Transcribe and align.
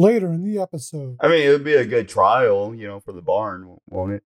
later 0.00 0.32
in 0.32 0.42
the 0.42 0.60
episode. 0.60 1.16
I 1.20 1.28
mean, 1.28 1.46
it 1.46 1.50
would 1.50 1.64
be 1.64 1.74
a 1.74 1.84
good 1.86 2.08
trial, 2.08 2.74
you 2.74 2.86
know, 2.88 3.00
for 3.00 3.12
the 3.12 3.22
barn, 3.22 3.76
won't 3.88 4.12
it? 4.12 4.22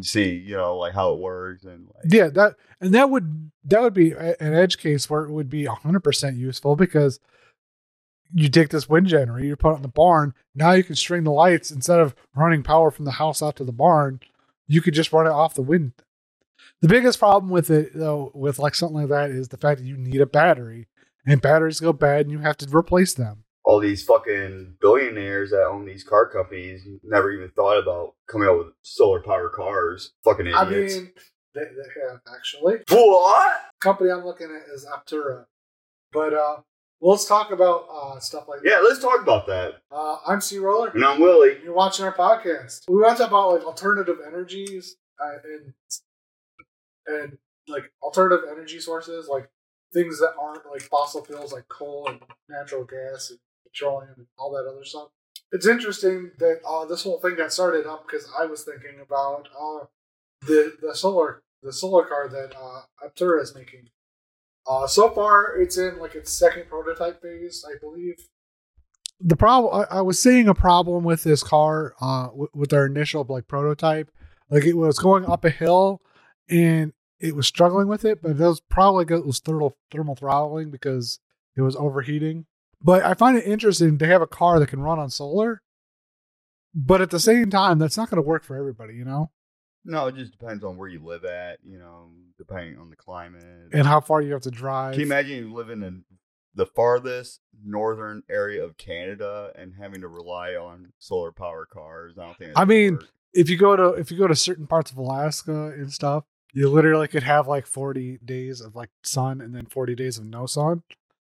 See, 0.00 0.30
you 0.36 0.56
know, 0.56 0.76
like 0.78 0.94
how 0.94 1.12
it 1.12 1.18
works 1.20 1.64
and 1.64 1.86
like, 1.86 2.04
Yeah, 2.12 2.28
that 2.28 2.54
and 2.80 2.94
that 2.94 3.10
would 3.10 3.50
that 3.64 3.82
would 3.82 3.92
be 3.92 4.12
a- 4.12 4.36
an 4.40 4.54
edge 4.54 4.78
case 4.78 5.10
where 5.10 5.24
it 5.24 5.30
would 5.30 5.50
be 5.50 5.66
hundred 5.66 6.00
percent 6.00 6.36
useful 6.36 6.76
because 6.76 7.20
you 8.32 8.48
take 8.48 8.70
this 8.70 8.88
wind 8.88 9.06
generator, 9.08 9.46
you 9.46 9.54
put 9.56 9.72
it 9.72 9.76
in 9.76 9.82
the 9.82 9.88
barn. 9.88 10.32
Now 10.54 10.72
you 10.72 10.82
can 10.82 10.96
string 10.96 11.24
the 11.24 11.30
lights 11.32 11.70
instead 11.70 12.00
of 12.00 12.14
running 12.34 12.62
power 12.62 12.90
from 12.90 13.04
the 13.04 13.10
house 13.12 13.42
out 13.42 13.56
to 13.56 13.64
the 13.64 13.72
barn. 13.72 14.20
You 14.66 14.80
could 14.80 14.94
just 14.94 15.12
run 15.12 15.26
it 15.26 15.30
off 15.30 15.54
the 15.54 15.60
wind. 15.62 15.92
The 16.80 16.88
biggest 16.88 17.18
problem 17.18 17.50
with 17.50 17.70
it, 17.70 17.90
though, 17.94 18.30
with 18.34 18.58
like 18.58 18.74
something 18.74 18.96
like 18.96 19.08
that, 19.08 19.30
is 19.30 19.48
the 19.48 19.58
fact 19.58 19.80
that 19.80 19.86
you 19.86 19.98
need 19.98 20.22
a 20.22 20.26
battery, 20.26 20.88
and 21.26 21.42
batteries 21.42 21.80
go 21.80 21.92
bad, 21.92 22.22
and 22.22 22.30
you 22.30 22.38
have 22.38 22.56
to 22.58 22.76
replace 22.76 23.12
them. 23.12 23.44
All 23.64 23.78
these 23.78 24.04
fucking 24.04 24.76
billionaires 24.80 25.50
that 25.50 25.64
own 25.64 25.86
these 25.86 26.02
car 26.02 26.28
companies 26.28 26.86
never 27.04 27.30
even 27.30 27.50
thought 27.50 27.78
about 27.78 28.14
coming 28.28 28.48
out 28.48 28.58
with 28.58 28.68
solar 28.82 29.22
power 29.22 29.48
cars. 29.48 30.12
Fucking 30.24 30.46
idiots. 30.46 30.96
I 30.96 31.22
they, 31.54 31.60
they 31.60 32.08
have 32.10 32.20
actually. 32.34 32.78
what? 32.88 33.60
company 33.80 34.10
I'm 34.10 34.24
looking 34.24 34.48
at 34.48 34.74
is 34.74 34.86
Aptera. 34.86 35.44
But 36.12 36.34
uh, 36.34 36.56
let's 37.00 37.26
talk 37.26 37.50
about 37.50 37.86
uh, 37.92 38.18
stuff 38.20 38.48
like 38.48 38.60
Yeah, 38.64 38.80
let's 38.82 39.00
talk 39.00 39.20
about 39.22 39.46
that. 39.46 39.74
Uh, 39.90 40.16
I'm 40.26 40.38
CRollur. 40.38 40.94
And 40.94 41.04
I'm 41.04 41.20
Willy. 41.20 41.58
You're 41.62 41.74
watching 41.74 42.04
our 42.04 42.14
podcast. 42.14 42.82
We 42.88 42.96
want 42.96 43.16
to 43.16 43.22
talk 43.22 43.30
about 43.30 43.52
like 43.52 43.64
alternative 43.64 44.18
energies 44.26 44.96
uh, 45.22 45.36
and 45.44 45.74
and 47.06 47.38
like 47.68 47.92
alternative 48.02 48.48
energy 48.50 48.80
sources, 48.80 49.28
like 49.28 49.48
things 49.92 50.18
that 50.20 50.34
aren't 50.40 50.66
like 50.70 50.82
fossil 50.82 51.24
fuels, 51.24 51.52
like 51.52 51.68
coal 51.68 52.08
and 52.08 52.20
natural 52.48 52.84
gas 52.84 53.30
and 53.30 53.38
petroleum 53.72 54.14
and 54.16 54.26
all 54.38 54.52
that 54.52 54.70
other 54.70 54.84
stuff. 54.84 55.08
It's 55.50 55.66
interesting 55.66 56.30
that 56.38 56.60
uh, 56.66 56.84
this 56.86 57.02
whole 57.02 57.20
thing 57.20 57.36
got 57.36 57.52
started 57.52 57.86
up 57.86 58.06
because 58.06 58.26
I 58.38 58.46
was 58.46 58.64
thinking 58.64 59.00
about 59.04 59.48
uh, 59.58 59.86
the 60.46 60.74
the 60.80 60.94
solar 60.94 61.42
the 61.62 61.72
solar 61.72 62.04
car 62.04 62.28
that 62.28 62.54
uh, 62.56 62.82
Aptera 63.06 63.42
is 63.42 63.54
making. 63.54 63.88
Uh, 64.66 64.86
so 64.86 65.10
far, 65.10 65.56
it's 65.58 65.76
in 65.76 65.98
like 65.98 66.14
its 66.14 66.32
second 66.32 66.68
prototype 66.68 67.20
phase, 67.20 67.64
I 67.68 67.78
believe. 67.80 68.28
The 69.20 69.36
problem 69.36 69.86
I, 69.90 69.98
I 69.98 70.00
was 70.00 70.18
seeing 70.18 70.48
a 70.48 70.54
problem 70.54 71.04
with 71.04 71.22
this 71.22 71.42
car, 71.42 71.94
uh, 72.00 72.26
w- 72.28 72.48
with 72.54 72.70
their 72.70 72.86
initial 72.86 73.24
like 73.28 73.46
prototype, 73.46 74.10
like 74.50 74.64
it 74.64 74.76
was 74.76 74.98
going 74.98 75.24
up 75.26 75.44
a 75.44 75.50
hill, 75.50 76.00
and 76.48 76.92
it 77.20 77.36
was 77.36 77.46
struggling 77.46 77.88
with 77.88 78.04
it, 78.04 78.22
but 78.22 78.32
it 78.32 78.38
was 78.38 78.60
probably 78.60 79.04
it 79.14 79.26
was 79.26 79.38
thermal 79.38 79.76
thermal 79.90 80.16
throttling 80.16 80.70
because 80.70 81.20
it 81.56 81.62
was 81.62 81.76
overheating. 81.76 82.46
But 82.84 83.04
I 83.04 83.14
find 83.14 83.36
it 83.36 83.44
interesting 83.44 83.98
to 83.98 84.06
have 84.06 84.22
a 84.22 84.26
car 84.26 84.58
that 84.58 84.68
can 84.68 84.80
run 84.80 84.98
on 84.98 85.10
solar, 85.10 85.62
but 86.74 87.00
at 87.00 87.10
the 87.10 87.20
same 87.20 87.50
time, 87.50 87.78
that's 87.78 87.96
not 87.96 88.10
going 88.10 88.22
to 88.22 88.26
work 88.26 88.44
for 88.44 88.56
everybody, 88.56 88.94
you 88.94 89.04
know, 89.04 89.30
No, 89.84 90.06
it 90.06 90.16
just 90.16 90.32
depends 90.32 90.64
on 90.64 90.76
where 90.76 90.88
you 90.88 91.04
live 91.04 91.24
at, 91.24 91.58
you 91.64 91.78
know, 91.78 92.10
depending 92.38 92.78
on 92.78 92.90
the 92.90 92.96
climate. 92.96 93.70
and 93.72 93.86
how 93.86 94.00
far 94.00 94.20
you 94.20 94.32
have 94.32 94.42
to 94.42 94.50
drive. 94.50 94.92
Can 94.92 95.00
you 95.00 95.06
imagine 95.06 95.36
you 95.36 95.52
living 95.52 95.82
in 95.82 96.04
the 96.54 96.66
farthest 96.66 97.40
northern 97.64 98.22
area 98.30 98.64
of 98.64 98.76
Canada 98.76 99.52
and 99.54 99.74
having 99.78 100.00
to 100.02 100.08
rely 100.08 100.54
on 100.54 100.92
solar 100.98 101.32
power 101.32 101.66
cars? 101.66 102.16
I 102.18 102.26
don't 102.26 102.38
think. 102.38 102.52
I 102.56 102.64
mean, 102.64 102.94
work. 102.94 103.08
if 103.32 103.48
you 103.50 103.56
go 103.56 103.76
to 103.76 103.88
if 103.98 104.10
you 104.10 104.18
go 104.18 104.26
to 104.26 104.36
certain 104.36 104.66
parts 104.66 104.90
of 104.90 104.98
Alaska 104.98 105.72
and 105.76 105.92
stuff, 105.92 106.24
you 106.52 106.68
literally 106.68 107.08
could 107.08 107.22
have 107.22 107.48
like 107.48 107.66
40 107.66 108.18
days 108.24 108.60
of 108.60 108.74
like 108.74 108.90
sun 109.02 109.40
and 109.40 109.54
then 109.54 109.66
40 109.66 109.94
days 109.94 110.18
of 110.18 110.24
no 110.24 110.46
sun. 110.46 110.82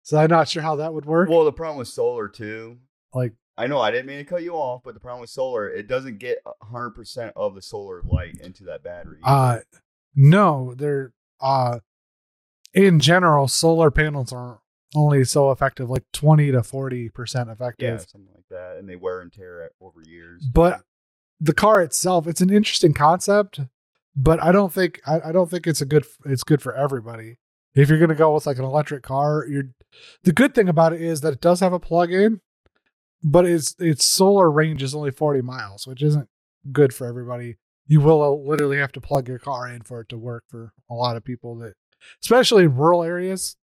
So 0.02 0.18
I'm 0.18 0.30
not 0.30 0.48
sure 0.48 0.62
how 0.62 0.76
that 0.76 0.92
would 0.92 1.04
work. 1.04 1.28
well, 1.28 1.44
the 1.44 1.52
problem 1.52 1.78
with 1.78 1.88
solar 1.88 2.28
too. 2.28 2.78
like 3.14 3.32
I 3.56 3.66
know 3.66 3.80
I 3.80 3.90
didn't 3.90 4.06
mean 4.06 4.18
to 4.18 4.24
cut 4.24 4.42
you 4.42 4.54
off, 4.54 4.82
but 4.82 4.94
the 4.94 5.00
problem 5.00 5.20
with 5.20 5.30
solar, 5.30 5.68
it 5.68 5.86
doesn't 5.86 6.18
get 6.18 6.38
hundred 6.62 6.90
percent 6.90 7.32
of 7.36 7.54
the 7.54 7.62
solar 7.62 8.02
light 8.02 8.38
into 8.40 8.64
that 8.64 8.82
battery. 8.82 9.20
uh 9.24 9.58
no, 10.14 10.74
they're 10.76 11.12
uh 11.40 11.78
in 12.74 13.00
general 13.00 13.48
solar 13.48 13.90
panels 13.90 14.32
are 14.32 14.60
only 14.94 15.24
so 15.24 15.50
effective 15.50 15.88
like 15.88 16.04
20 16.12 16.52
to 16.52 16.58
40% 16.60 17.10
yeah, 17.46 17.52
effective. 17.52 18.00
something 18.02 18.28
like 18.34 18.44
that, 18.50 18.76
and 18.78 18.88
they 18.88 18.96
wear 18.96 19.20
and 19.20 19.32
tear 19.32 19.70
over 19.80 20.02
years. 20.02 20.44
But 20.52 20.82
the 21.40 21.54
car 21.54 21.80
itself, 21.80 22.26
it's 22.26 22.40
an 22.40 22.50
interesting 22.50 22.94
concept, 22.94 23.60
but 24.14 24.42
I 24.42 24.52
don't 24.52 24.72
think 24.72 25.00
I, 25.06 25.20
I 25.26 25.32
don't 25.32 25.50
think 25.50 25.66
it's 25.66 25.80
a 25.80 25.86
good 25.86 26.04
it's 26.24 26.44
good 26.44 26.62
for 26.62 26.74
everybody. 26.74 27.38
If 27.74 27.88
you're 27.88 27.98
gonna 27.98 28.14
go 28.14 28.34
with 28.34 28.46
like 28.46 28.58
an 28.58 28.64
electric 28.64 29.02
car, 29.02 29.46
you're 29.48 29.70
the 30.24 30.32
good 30.32 30.54
thing 30.54 30.68
about 30.68 30.92
it 30.92 31.00
is 31.00 31.20
that 31.20 31.32
it 31.34 31.40
does 31.40 31.60
have 31.60 31.72
a 31.72 31.80
plug-in, 31.80 32.40
but 33.22 33.46
its 33.46 33.74
its 33.78 34.04
solar 34.04 34.50
range 34.50 34.82
is 34.82 34.94
only 34.94 35.10
40 35.10 35.42
miles, 35.42 35.86
which 35.86 36.02
isn't 36.02 36.28
good 36.70 36.94
for 36.94 37.06
everybody. 37.06 37.56
You 37.86 38.00
will 38.00 38.22
uh, 38.22 38.30
literally 38.30 38.78
have 38.78 38.92
to 38.92 39.00
plug 39.00 39.28
your 39.28 39.38
car 39.38 39.68
in 39.68 39.82
for 39.82 40.00
it 40.00 40.08
to 40.10 40.18
work 40.18 40.44
for 40.48 40.72
a 40.90 40.94
lot 40.94 41.16
of 41.16 41.24
people 41.24 41.56
that 41.58 41.74
especially 42.22 42.64
in 42.64 42.76
rural 42.76 43.02
areas. 43.02 43.56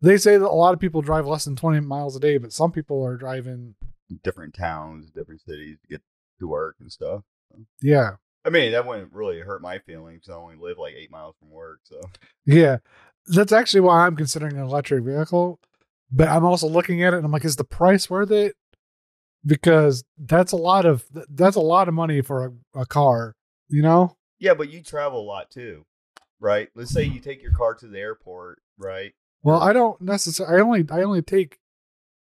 They 0.00 0.16
say 0.16 0.38
that 0.38 0.46
a 0.46 0.48
lot 0.48 0.72
of 0.72 0.80
people 0.80 1.02
drive 1.02 1.26
less 1.26 1.44
than 1.44 1.56
20 1.56 1.80
miles 1.80 2.16
a 2.16 2.20
day, 2.20 2.38
but 2.38 2.54
some 2.54 2.72
people 2.72 3.04
are 3.04 3.18
driving 3.18 3.74
different 4.22 4.54
towns, 4.54 5.10
different 5.10 5.42
cities 5.42 5.76
to 5.82 5.88
get 5.88 6.02
to 6.40 6.48
work 6.48 6.76
and 6.80 6.90
stuff. 6.90 7.22
yeah, 7.82 8.12
I 8.44 8.50
mean, 8.50 8.72
that 8.72 8.86
wouldn't 8.86 9.12
really 9.12 9.40
hurt 9.40 9.62
my 9.62 9.78
feelings. 9.78 10.28
I 10.28 10.34
only 10.34 10.56
live 10.56 10.78
like 10.78 10.94
eight 10.94 11.10
miles 11.10 11.34
from 11.38 11.50
work, 11.50 11.80
so 11.84 12.00
Yeah. 12.44 12.78
That's 13.26 13.52
actually 13.52 13.80
why 13.80 14.06
I'm 14.06 14.16
considering 14.16 14.56
an 14.56 14.64
electric 14.64 15.04
vehicle. 15.04 15.60
But 16.10 16.28
I'm 16.28 16.44
also 16.44 16.68
looking 16.68 17.02
at 17.02 17.12
it 17.12 17.16
and 17.16 17.26
I'm 17.26 17.32
like, 17.32 17.44
is 17.44 17.56
the 17.56 17.64
price 17.64 18.08
worth 18.08 18.30
it? 18.30 18.54
Because 19.44 20.04
that's 20.16 20.52
a 20.52 20.56
lot 20.56 20.86
of 20.86 21.04
that's 21.28 21.56
a 21.56 21.60
lot 21.60 21.88
of 21.88 21.94
money 21.94 22.22
for 22.22 22.46
a, 22.46 22.80
a 22.80 22.86
car, 22.86 23.34
you 23.68 23.82
know? 23.82 24.16
yeah. 24.38 24.54
But 24.54 24.70
you 24.70 24.82
travel 24.82 25.20
a 25.20 25.22
lot 25.22 25.50
too, 25.50 25.84
right? 26.40 26.68
Let's 26.74 26.92
say 26.92 27.04
you 27.04 27.20
take 27.20 27.42
your 27.42 27.52
car 27.52 27.74
to 27.74 27.86
the 27.86 27.98
airport, 27.98 28.62
right? 28.78 29.12
Well, 29.42 29.60
I 29.60 29.72
don't 29.72 30.00
necessarily 30.00 30.56
I 30.56 30.62
only 30.62 30.84
I 30.90 31.02
only 31.02 31.20
take 31.20 31.58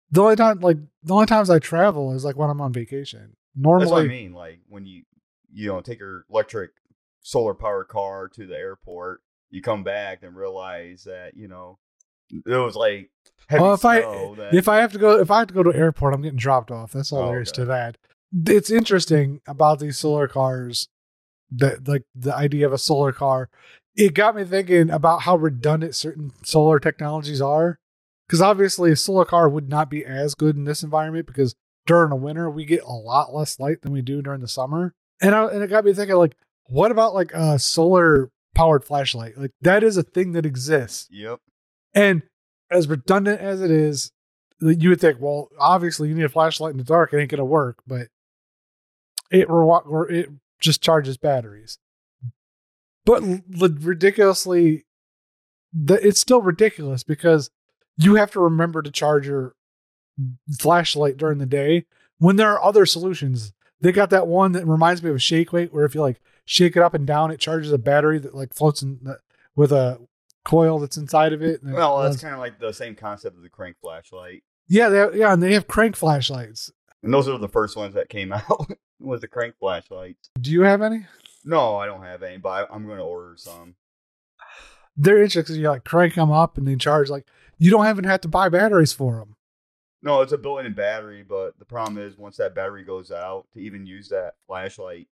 the 0.10 0.22
only 0.24 0.36
time 0.36 0.60
like 0.60 0.78
the 1.04 1.14
only 1.14 1.26
times 1.26 1.50
I 1.50 1.60
travel 1.60 2.14
is 2.14 2.26
like 2.26 2.38
when 2.38 2.50
I'm 2.50 2.62
on 2.62 2.74
vacation. 2.74 3.36
Normally 3.56 3.86
That's 3.86 3.92
what 3.92 4.04
I 4.04 4.08
mean. 4.08 4.34
Like 4.34 4.60
when 4.68 4.86
you 4.86 5.04
you 5.52 5.68
know 5.68 5.82
take 5.82 6.00
your 6.00 6.26
electric 6.30 6.72
solar 7.22 7.54
powered 7.54 7.88
car 7.88 8.28
to 8.30 8.48
the 8.48 8.56
airport, 8.56 9.22
you 9.52 9.62
come 9.62 9.84
back 9.84 10.24
and 10.24 10.36
realize 10.36 11.04
that 11.04 11.36
you 11.36 11.48
know 11.48 11.78
it 12.32 12.56
was 12.56 12.76
like 12.76 13.10
Well, 13.52 13.74
if 13.74 13.84
I- 13.86 14.00
eh, 14.00 14.34
that, 14.38 14.54
if 14.54 14.68
I 14.68 14.78
have 14.78 14.92
to 14.94 15.00
go 15.00 15.20
if 15.20 15.30
I 15.30 15.40
have 15.40 15.48
to 15.50 15.54
go 15.54 15.64
to 15.64 15.76
airport, 15.76 16.14
I'm 16.14 16.22
getting 16.22 16.38
dropped 16.38 16.72
off. 16.72 16.92
That's 16.94 17.12
all 17.12 17.24
Oh, 17.24 17.28
there 17.28 17.42
is 17.42 17.50
okay. 17.50 17.62
to 17.62 17.66
that. 17.66 17.98
It's 18.48 18.72
interesting 18.72 19.42
about 19.46 19.80
these 19.80 19.98
solar 19.98 20.28
cars 20.28 20.88
that 21.52 21.88
like 21.88 22.04
the 22.16 22.34
idea 22.36 22.66
of 22.66 22.74
a 22.74 22.78
solar 22.78 23.12
car. 23.12 23.50
It 23.96 24.14
got 24.14 24.36
me 24.38 24.46
thinking 24.46 24.90
about 24.90 25.24
how 25.24 25.36
redundant 25.36 25.96
certain 25.96 26.32
solar 26.44 26.80
technologies 26.80 27.42
are. 27.42 27.78
Because 28.26 28.42
obviously 28.42 28.94
a 28.94 28.96
solar 28.96 29.26
car 29.26 29.50
would 29.50 29.68
not 29.68 29.90
be 29.90 30.06
as 30.06 30.36
good 30.36 30.56
in 30.56 30.64
this 30.64 30.84
environment 30.84 31.28
because 31.28 31.54
during 31.86 32.10
the 32.12 32.16
winter 32.16 32.50
we 32.50 32.64
get 32.64 32.82
a 32.84 32.94
lot 32.94 33.34
less 33.34 33.60
light 33.60 33.82
than 33.82 33.92
we 33.92 34.02
do 34.02 34.22
during 34.22 34.40
the 34.40 34.48
summer. 34.48 34.94
And 35.22 35.36
I, 35.36 35.48
and 35.48 35.62
it 35.62 35.70
got 35.70 35.84
me 35.84 35.92
thinking 35.94 36.16
like, 36.16 36.38
what 36.68 36.92
about 36.92 37.14
like 37.14 37.34
a 37.34 37.60
solar 37.60 38.30
powered 38.56 38.84
flashlight? 38.84 39.38
Like 39.38 39.52
that 39.62 39.84
is 39.84 39.98
a 39.98 40.04
thing 40.04 40.34
that 40.34 40.46
exists. 40.46 41.08
yep. 41.12 41.40
And 41.94 42.24
as 42.70 42.88
redundant 42.88 43.42
as 43.42 43.62
it 43.62 43.70
is, 43.72 44.12
you 44.62 44.90
would 44.90 45.02
think, 45.02 45.18
well, 45.20 45.50
obviously 45.60 46.08
you 46.08 46.16
need 46.16 46.24
a 46.24 46.30
flashlight 46.30 46.72
in 46.72 46.78
the 46.78 46.84
dark. 46.84 47.14
It 47.14 47.20
ain't 47.20 47.32
gonna 47.32 47.44
work, 47.46 47.82
but 47.86 48.08
it 49.30 49.48
re- 49.50 50.20
it 50.20 50.30
just 50.60 50.82
charges 50.82 51.18
batteries. 51.18 51.78
But 53.06 53.24
l- 53.24 53.40
ridiculously, 53.80 54.86
the, 55.74 55.96
it's 56.06 56.20
still 56.20 56.42
ridiculous 56.42 57.04
because 57.04 57.50
you 57.98 58.16
have 58.16 58.32
to 58.32 58.40
remember 58.40 58.82
to 58.82 58.92
charge 58.92 59.28
your 59.28 59.56
flashlight 60.60 61.18
during 61.18 61.40
the 61.40 61.46
day 61.46 61.86
when 62.20 62.36
there 62.36 62.52
are 62.52 62.64
other 62.64 62.86
solutions. 62.86 63.54
They 63.80 63.92
got 63.92 64.12
that 64.12 64.28
one 64.28 64.52
that 64.52 64.68
reminds 64.68 65.02
me 65.02 65.09
of 65.09 65.16
a 65.16 65.20
shake 65.20 65.52
weight, 65.52 65.74
where 65.74 65.86
if 65.86 65.96
you 65.96 66.02
like 66.02 66.22
shake 66.46 66.76
it 66.76 66.84
up 66.84 66.93
and 66.93 67.05
down, 67.08 67.32
it 67.32 67.40
charges 67.40 67.72
a 67.72 67.78
battery 67.78 68.20
that 68.20 68.35
like 68.35 68.53
floats 68.53 68.82
in 68.82 68.99
the, 69.03 69.17
with 69.55 69.72
a 69.72 69.99
coil 70.43 70.79
that's 70.79 70.97
inside 70.97 71.34
of 71.34 71.41
it. 71.41 71.61
and 71.61 71.72
it 71.72 71.76
Well, 71.76 72.02
that's 72.02 72.22
kind 72.22 72.34
of 72.34 72.40
like 72.40 72.59
the 72.59 72.73
same 72.73 72.96
concept 72.96 73.38
of 73.38 73.43
the 73.43 73.49
crank 73.49 73.78
flashlight, 73.82 74.43
yeah, 74.67 74.90
they, 74.90 75.20
yeah, 75.20 75.34
and 75.34 75.43
they 75.43 75.53
have 75.53 75.67
crank 75.67 75.96
flashlights. 75.96 76.72
and 77.03 77.14
those 77.14 77.28
are 77.28 77.38
the 77.38 77.47
first 77.49 77.76
ones 77.76 77.93
that 77.96 78.09
came 78.09 78.32
out 78.34 78.72
was 78.99 79.22
the 79.22 79.28
crank 79.28 79.55
flashlights. 79.59 80.29
Do 80.40 80.52
you 80.52 80.61
have 80.61 80.82
any? 80.82 81.05
No, 81.43 81.76
I 81.78 81.85
don't 81.85 82.03
have 82.03 82.23
any, 82.23 82.38
but 82.38 82.49
I, 82.49 82.73
I'm 82.73 82.85
going 82.85 82.99
to 82.99 83.03
order 83.03 83.34
some. 83.35 83.76
They're 84.96 85.22
interesting. 85.23 85.55
You 85.55 85.70
like 85.70 85.84
crank 85.84 86.16
them 86.16 86.32
up 86.32 86.58
and 86.58 86.67
they 86.67 86.76
charge 86.76 87.09
like 87.09 87.26
you 87.58 87.72
don't 87.72 87.87
even 87.87 88.03
have 88.03 88.22
to 88.22 88.28
buy 88.28 88.49
batteries 88.49 88.94
for 88.94 89.16
them. 89.16 89.35
No, 90.03 90.22
it's 90.22 90.32
a 90.32 90.37
built-in 90.37 90.73
battery, 90.73 91.23
but 91.28 91.58
the 91.59 91.66
problem 91.66 91.97
is 91.97 92.17
once 92.17 92.37
that 92.37 92.55
battery 92.55 92.84
goes 92.84 93.11
out, 93.11 93.46
to 93.53 93.59
even 93.59 93.85
use 93.85 94.09
that 94.09 94.35
flashlight 94.47 95.08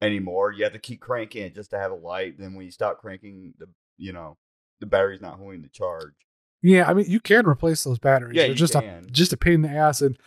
anymore, 0.00 0.52
you 0.52 0.64
have 0.64 0.72
to 0.72 0.78
keep 0.78 1.00
cranking 1.00 1.42
it 1.42 1.54
just 1.54 1.70
to 1.70 1.78
have 1.78 1.90
a 1.90 1.96
light. 1.96 2.38
Then 2.38 2.54
when 2.54 2.64
you 2.64 2.70
stop 2.70 2.98
cranking, 3.00 3.54
the 3.58 3.66
you 3.96 4.12
know 4.12 4.36
the 4.80 4.86
battery's 4.86 5.20
not 5.20 5.38
holding 5.38 5.62
the 5.62 5.68
charge. 5.68 6.14
Yeah, 6.62 6.88
I 6.88 6.94
mean 6.94 7.06
you 7.08 7.20
can 7.20 7.46
replace 7.46 7.84
those 7.84 7.98
batteries. 7.98 8.36
Yeah, 8.36 8.42
They're 8.42 8.50
you 8.50 8.56
just 8.56 8.72
can. 8.74 9.04
a 9.06 9.10
just 9.10 9.32
a 9.32 9.36
pain 9.36 9.54
in 9.54 9.62
the 9.62 9.70
ass. 9.70 10.02
And 10.02 10.18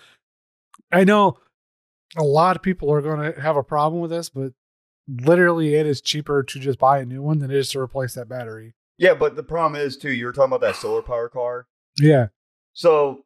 I 0.92 1.04
know 1.04 1.38
a 2.18 2.24
lot 2.24 2.56
of 2.56 2.62
people 2.62 2.92
are 2.92 3.02
going 3.02 3.34
to 3.34 3.42
have 3.42 3.56
a 3.58 3.64
problem 3.64 4.02
with 4.02 4.12
this, 4.12 4.30
but 4.30 4.54
literally 5.08 5.76
it 5.76 5.86
is 5.86 6.02
cheaper 6.02 6.44
to 6.44 6.60
just 6.60 6.80
buy 6.80 7.00
a 7.00 7.06
new 7.06 7.22
one 7.22 7.40
than 7.40 7.52
it 7.52 7.58
is 7.58 7.70
to 7.70 7.80
replace 7.80 8.14
that 8.16 8.30
battery. 8.30 8.74
Yeah, 8.98 9.14
but 9.14 9.36
the 9.36 9.44
problem 9.44 9.82
is 9.82 9.98
too. 9.98 10.12
You 10.12 10.26
were 10.26 10.32
talking 10.32 10.54
about 10.54 10.62
that 10.62 10.76
solar 10.76 11.02
power 11.02 11.28
car. 11.30 11.68
Yeah. 12.00 12.28
So 12.74 13.26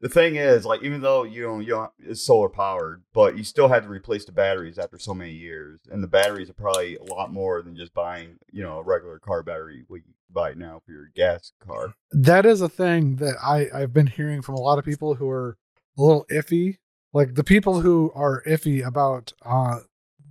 the 0.00 0.08
thing 0.08 0.36
is, 0.36 0.64
like, 0.64 0.82
even 0.82 1.00
though 1.00 1.24
you 1.24 1.42
know 1.42 1.58
you 1.58 1.70
know 1.70 1.92
it's 1.98 2.22
solar 2.22 2.48
powered, 2.48 3.02
but 3.12 3.36
you 3.36 3.44
still 3.44 3.68
had 3.68 3.82
to 3.82 3.88
replace 3.88 4.24
the 4.24 4.32
batteries 4.32 4.78
after 4.78 4.98
so 4.98 5.14
many 5.14 5.32
years, 5.32 5.80
and 5.90 6.02
the 6.02 6.08
batteries 6.08 6.48
are 6.48 6.54
probably 6.54 6.96
a 6.96 7.02
lot 7.02 7.32
more 7.32 7.62
than 7.62 7.76
just 7.76 7.94
buying 7.94 8.38
you 8.52 8.62
know 8.62 8.78
a 8.78 8.82
regular 8.82 9.18
car 9.18 9.42
battery 9.42 9.84
what 9.88 10.02
you 10.06 10.14
buy 10.30 10.54
now 10.54 10.80
for 10.84 10.92
your 10.92 11.10
gas 11.14 11.52
car. 11.64 11.94
That 12.12 12.46
is 12.46 12.60
a 12.60 12.68
thing 12.68 13.16
that 13.16 13.36
I, 13.42 13.68
I've 13.74 13.92
been 13.92 14.06
hearing 14.06 14.42
from 14.42 14.54
a 14.54 14.60
lot 14.60 14.78
of 14.78 14.84
people 14.84 15.14
who 15.14 15.28
are 15.28 15.56
a 15.96 16.02
little 16.02 16.26
iffy. 16.30 16.78
Like 17.12 17.34
the 17.34 17.44
people 17.44 17.80
who 17.80 18.12
are 18.14 18.42
iffy 18.46 18.86
about 18.86 19.32
uh, 19.44 19.80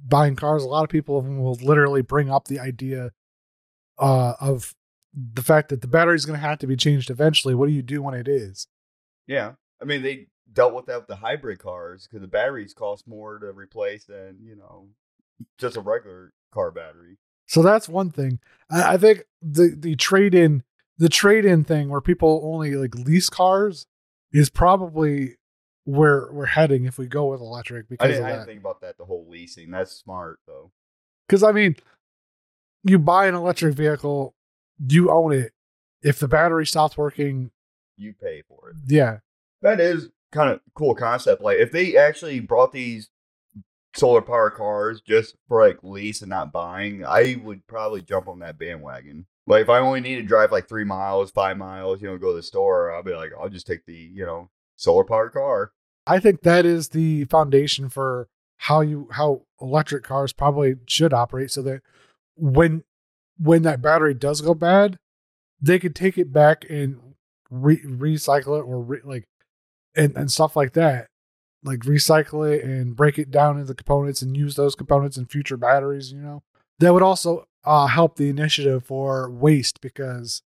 buying 0.07 0.35
cars, 0.35 0.63
a 0.63 0.67
lot 0.67 0.83
of 0.83 0.89
people 0.89 1.21
will 1.21 1.55
literally 1.55 2.01
bring 2.01 2.29
up 2.29 2.47
the 2.47 2.59
idea 2.59 3.11
uh, 3.97 4.33
of 4.39 4.75
the 5.13 5.41
fact 5.41 5.69
that 5.69 5.81
the 5.81 5.87
battery 5.87 6.15
is 6.15 6.25
going 6.25 6.39
to 6.39 6.45
have 6.45 6.59
to 6.59 6.67
be 6.67 6.75
changed 6.75 7.09
eventually. 7.09 7.55
What 7.55 7.67
do 7.67 7.73
you 7.73 7.81
do 7.81 8.01
when 8.01 8.13
it 8.13 8.27
is? 8.27 8.67
Yeah, 9.27 9.53
I 9.81 9.85
mean 9.85 10.01
they 10.01 10.27
dealt 10.51 10.73
with 10.73 10.85
that 10.85 10.99
with 10.99 11.07
the 11.07 11.15
hybrid 11.17 11.59
cars 11.59 12.07
because 12.07 12.21
the 12.21 12.27
batteries 12.27 12.73
cost 12.73 13.07
more 13.07 13.39
to 13.39 13.51
replace 13.51 14.05
than 14.05 14.37
you 14.41 14.55
know 14.55 14.87
just 15.57 15.77
a 15.77 15.81
regular 15.81 16.33
car 16.53 16.71
battery. 16.71 17.17
So 17.47 17.61
that's 17.61 17.87
one 17.87 18.09
thing. 18.09 18.39
I, 18.69 18.93
I 18.93 18.97
think 18.97 19.25
the 19.41 19.75
the 19.77 19.95
trade 19.95 20.33
in 20.33 20.63
the 20.97 21.09
trade 21.09 21.45
in 21.45 21.63
thing 21.63 21.89
where 21.89 22.01
people 22.01 22.41
only 22.43 22.75
like 22.75 22.95
lease 22.95 23.29
cars 23.29 23.85
is 24.31 24.49
probably 24.49 25.35
where 25.85 26.29
we're 26.31 26.45
heading 26.45 26.85
if 26.85 26.97
we 26.97 27.07
go 27.07 27.27
with 27.27 27.39
electric 27.39 27.85
I 27.85 27.87
because 27.89 28.07
didn't, 28.09 28.23
of 28.23 28.27
I 28.27 28.31
didn't 28.33 28.45
think 28.47 28.59
about 28.59 28.81
that. 28.81 28.97
The 28.97 29.05
whole 29.05 29.27
leasing 29.29 29.71
that's 29.71 29.91
smart 29.91 30.39
though. 30.45 30.71
Because 31.27 31.43
I 31.43 31.51
mean, 31.51 31.75
you 32.83 32.99
buy 32.99 33.27
an 33.27 33.35
electric 33.35 33.75
vehicle, 33.75 34.33
you 34.85 35.11
own 35.11 35.33
it. 35.33 35.53
If 36.03 36.19
the 36.19 36.27
battery 36.27 36.65
stops 36.65 36.97
working, 36.97 37.51
You 37.97 38.13
pay 38.13 38.43
for 38.47 38.69
it. 38.69 38.75
yeah, 38.87 39.19
That 39.61 39.79
is 39.79 40.09
kind 40.31 40.51
of 40.51 40.61
cool 40.75 40.95
concept. 40.95 41.41
Like 41.41 41.57
if 41.57 41.71
they 41.71 41.97
actually 41.97 42.39
brought 42.39 42.71
these 42.71 43.09
solar 43.95 44.21
power 44.21 44.51
cars 44.51 45.01
just 45.01 45.35
for 45.47 45.65
like 45.65 45.79
lease 45.83 46.21
and 46.21 46.29
not 46.29 46.51
buying, 46.51 47.05
I 47.05 47.41
would 47.43 47.65
probably 47.67 48.01
jump 48.01 48.27
on 48.27 48.39
that 48.39 48.59
bandwagon. 48.59 49.25
Like 49.47 49.63
if 49.63 49.69
I 49.69 49.79
only 49.79 50.01
need 50.01 50.15
to 50.15 50.23
drive 50.23 50.51
like 50.51 50.67
three 50.67 50.83
miles, 50.83 51.31
five 51.31 51.57
miles, 51.57 52.01
you 52.01 52.07
know, 52.07 52.17
go 52.17 52.31
to 52.31 52.35
the 52.37 52.43
store, 52.43 52.93
I'll 52.93 53.03
be 53.03 53.15
like, 53.15 53.31
I'll 53.39 53.49
just 53.49 53.67
take 53.67 53.85
the 53.85 53.93
you 53.95 54.25
know 54.25 54.49
solar 54.75 55.03
powered 55.03 55.33
car. 55.33 55.71
I 56.05 56.19
think 56.19 56.41
that 56.41 56.65
is 56.65 56.89
the 56.89 57.25
foundation 57.25 57.89
for 57.89 58.27
how 58.57 58.81
you 58.81 59.07
how 59.11 59.43
electric 59.61 60.03
cars 60.03 60.33
probably 60.33 60.75
should 60.87 61.13
operate 61.13 61.51
so 61.51 61.61
that 61.63 61.81
when 62.35 62.83
when 63.37 63.63
that 63.63 63.81
battery 63.81 64.13
does 64.13 64.41
go 64.41 64.53
bad, 64.53 64.99
they 65.61 65.79
could 65.79 65.95
take 65.95 66.17
it 66.17 66.33
back 66.33 66.65
and 66.69 66.99
re- 67.49 67.81
recycle 67.83 68.59
it 68.59 68.63
or 68.63 68.81
re- 68.81 69.01
like 69.03 69.27
and 69.95 70.15
and 70.15 70.31
stuff 70.31 70.55
like 70.55 70.73
that. 70.73 71.07
Like 71.63 71.79
recycle 71.79 72.49
it 72.49 72.63
and 72.63 72.95
break 72.95 73.17
it 73.17 73.31
down 73.31 73.59
into 73.59 73.73
components 73.73 74.21
and 74.21 74.37
use 74.37 74.55
those 74.55 74.75
components 74.75 75.17
in 75.17 75.25
future 75.25 75.57
batteries, 75.57 76.11
you 76.11 76.19
know. 76.19 76.43
That 76.79 76.93
would 76.93 77.03
also 77.03 77.47
uh, 77.65 77.87
help 77.87 78.15
the 78.15 78.29
initiative 78.29 78.85
for 78.85 79.29
waste 79.29 79.81
because 79.81 80.43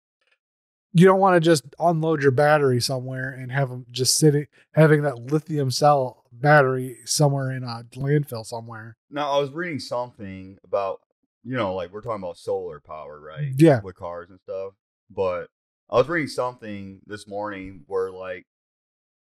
you 0.93 1.05
don't 1.05 1.19
want 1.19 1.35
to 1.35 1.39
just 1.39 1.63
unload 1.77 2.23
your 2.23 2.31
battery 2.31 2.81
somewhere 2.81 3.29
and 3.29 3.51
have 3.51 3.69
them 3.69 3.85
just 3.91 4.17
sitting 4.17 4.47
having 4.73 5.03
that 5.03 5.19
lithium 5.31 5.69
cell 5.69 6.23
battery 6.31 6.97
somewhere 7.05 7.51
in 7.51 7.63
a 7.63 7.83
landfill 7.95 8.45
somewhere. 8.45 8.97
Now 9.11 9.31
I 9.31 9.39
was 9.39 9.51
reading 9.51 9.79
something 9.79 10.57
about 10.63 11.01
you 11.43 11.55
know 11.55 11.75
like 11.75 11.91
we're 11.91 12.01
talking 12.01 12.23
about 12.23 12.37
solar 12.37 12.79
power, 12.79 13.19
right? 13.19 13.53
Yeah. 13.57 13.81
with 13.81 13.95
cars 13.95 14.29
and 14.29 14.39
stuff. 14.39 14.73
But 15.09 15.47
I 15.89 15.97
was 15.97 16.07
reading 16.07 16.27
something 16.27 17.01
this 17.05 17.27
morning 17.27 17.83
where 17.87 18.11
like 18.11 18.45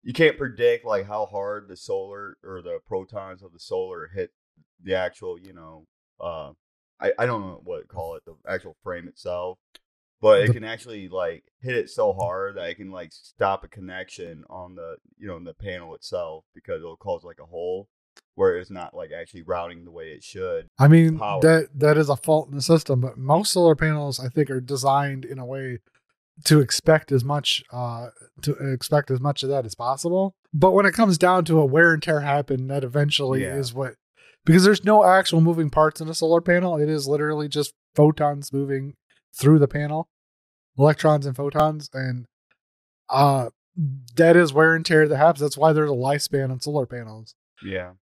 you 0.03 0.12
can't 0.12 0.39
predict 0.39 0.85
like 0.85 1.06
how 1.06 1.27
hard 1.27 1.69
the 1.69 1.77
solar 1.77 2.37
or 2.43 2.62
the 2.62 2.79
protons 2.87 3.43
of 3.43 3.53
the 3.53 3.59
solar 3.59 4.09
hit 4.15 4.31
the 4.83 4.95
actual, 4.95 5.39
you 5.39 5.53
know, 5.53 5.87
uh 6.21 6.53
I, 7.00 7.12
I 7.19 7.27
don't 7.27 7.43
know 7.43 7.61
what 7.62 7.83
to 7.83 7.87
call 7.87 8.17
it, 8.17 8.25
the 8.25 8.35
actual 8.49 8.77
frame 8.83 9.06
itself. 9.09 9.59
But 10.21 10.41
it 10.41 10.53
can 10.53 10.65
actually 10.65 11.09
like 11.09 11.45
hit 11.61 11.77
it 11.77 11.91
so 11.91 12.12
hard 12.12 12.56
that 12.56 12.71
it 12.71 12.75
can 12.75 12.91
like 12.91 13.12
stop 13.12 13.62
a 13.62 13.69
connection 13.69 14.45
on 14.50 14.75
the 14.75 14.97
you 15.17 15.29
know, 15.29 15.37
in 15.37 15.45
the 15.45 15.55
panel 15.55 15.95
itself 15.95 16.45
because 16.55 16.81
it'll 16.81 16.97
cause 16.97 17.23
like 17.23 17.39
a 17.41 17.47
hole 17.47 17.89
where 18.35 18.56
it's 18.59 18.71
not 18.71 18.95
like 18.95 19.11
actually 19.12 19.43
routing 19.43 19.85
the 19.85 19.93
way 19.93 20.09
it 20.09 20.25
should. 20.25 20.67
I 20.79 20.89
mean 20.89 21.19
Power. 21.19 21.41
that 21.43 21.69
that 21.75 21.99
is 21.99 22.09
a 22.09 22.17
fault 22.17 22.49
in 22.49 22.56
the 22.56 22.62
system, 22.62 23.00
but 23.00 23.17
most 23.17 23.53
solar 23.53 23.77
panels 23.77 24.19
I 24.19 24.29
think 24.29 24.50
are 24.50 24.61
designed 24.61 25.25
in 25.25 25.39
a 25.39 25.47
way 25.47 25.79
to 26.44 26.61
expect 26.61 27.11
as 27.12 27.25
much 27.25 27.62
uh 27.73 28.08
to 28.43 28.52
expect 28.73 29.11
as 29.11 29.20
much 29.20 29.43
of 29.43 29.49
that 29.49 29.64
as 29.67 29.75
possible. 29.75 30.35
But 30.55 30.73
when 30.73 30.87
it 30.87 30.93
comes 30.93 31.19
down 31.19 31.44
to 31.46 31.58
a 31.61 31.64
wear 31.67 31.93
and 31.93 32.02
tear 32.02 32.20
happen, 32.20 32.69
that 32.69 32.85
eventually 32.85 33.43
Yeah. 33.43 33.56
is 33.56 33.75
what 33.75 33.94
because 34.44 34.64
there's 34.64 34.85
no 34.85 35.05
actual 35.05 35.40
moving 35.40 35.69
parts 35.69 36.00
in 36.00 36.08
a 36.08 36.14
solar 36.14 36.40
panel. 36.40 36.76
It 36.76 36.88
is 36.88 37.06
literally 37.08 37.49
just 37.49 37.75
photons 37.94 38.52
moving 38.52 38.94
through 39.37 39.58
the 39.58 39.69
panel, 39.69 40.08
electrons 40.79 41.26
and 41.26 41.35
photons, 41.37 41.90
and 41.93 42.26
uh 43.08 43.50
that 44.17 44.37
is 44.37 44.52
wear 44.52 44.75
and 44.75 44.85
tear 44.85 45.06
that 45.06 45.17
happens. 45.17 45.40
That's 45.40 45.56
why 45.58 45.73
there's 45.73 45.90
a 45.90 45.94
lifespan 45.94 46.50
on 46.50 46.61
solar 46.61 46.87
panels 46.87 47.35
Yeah. 47.62 47.93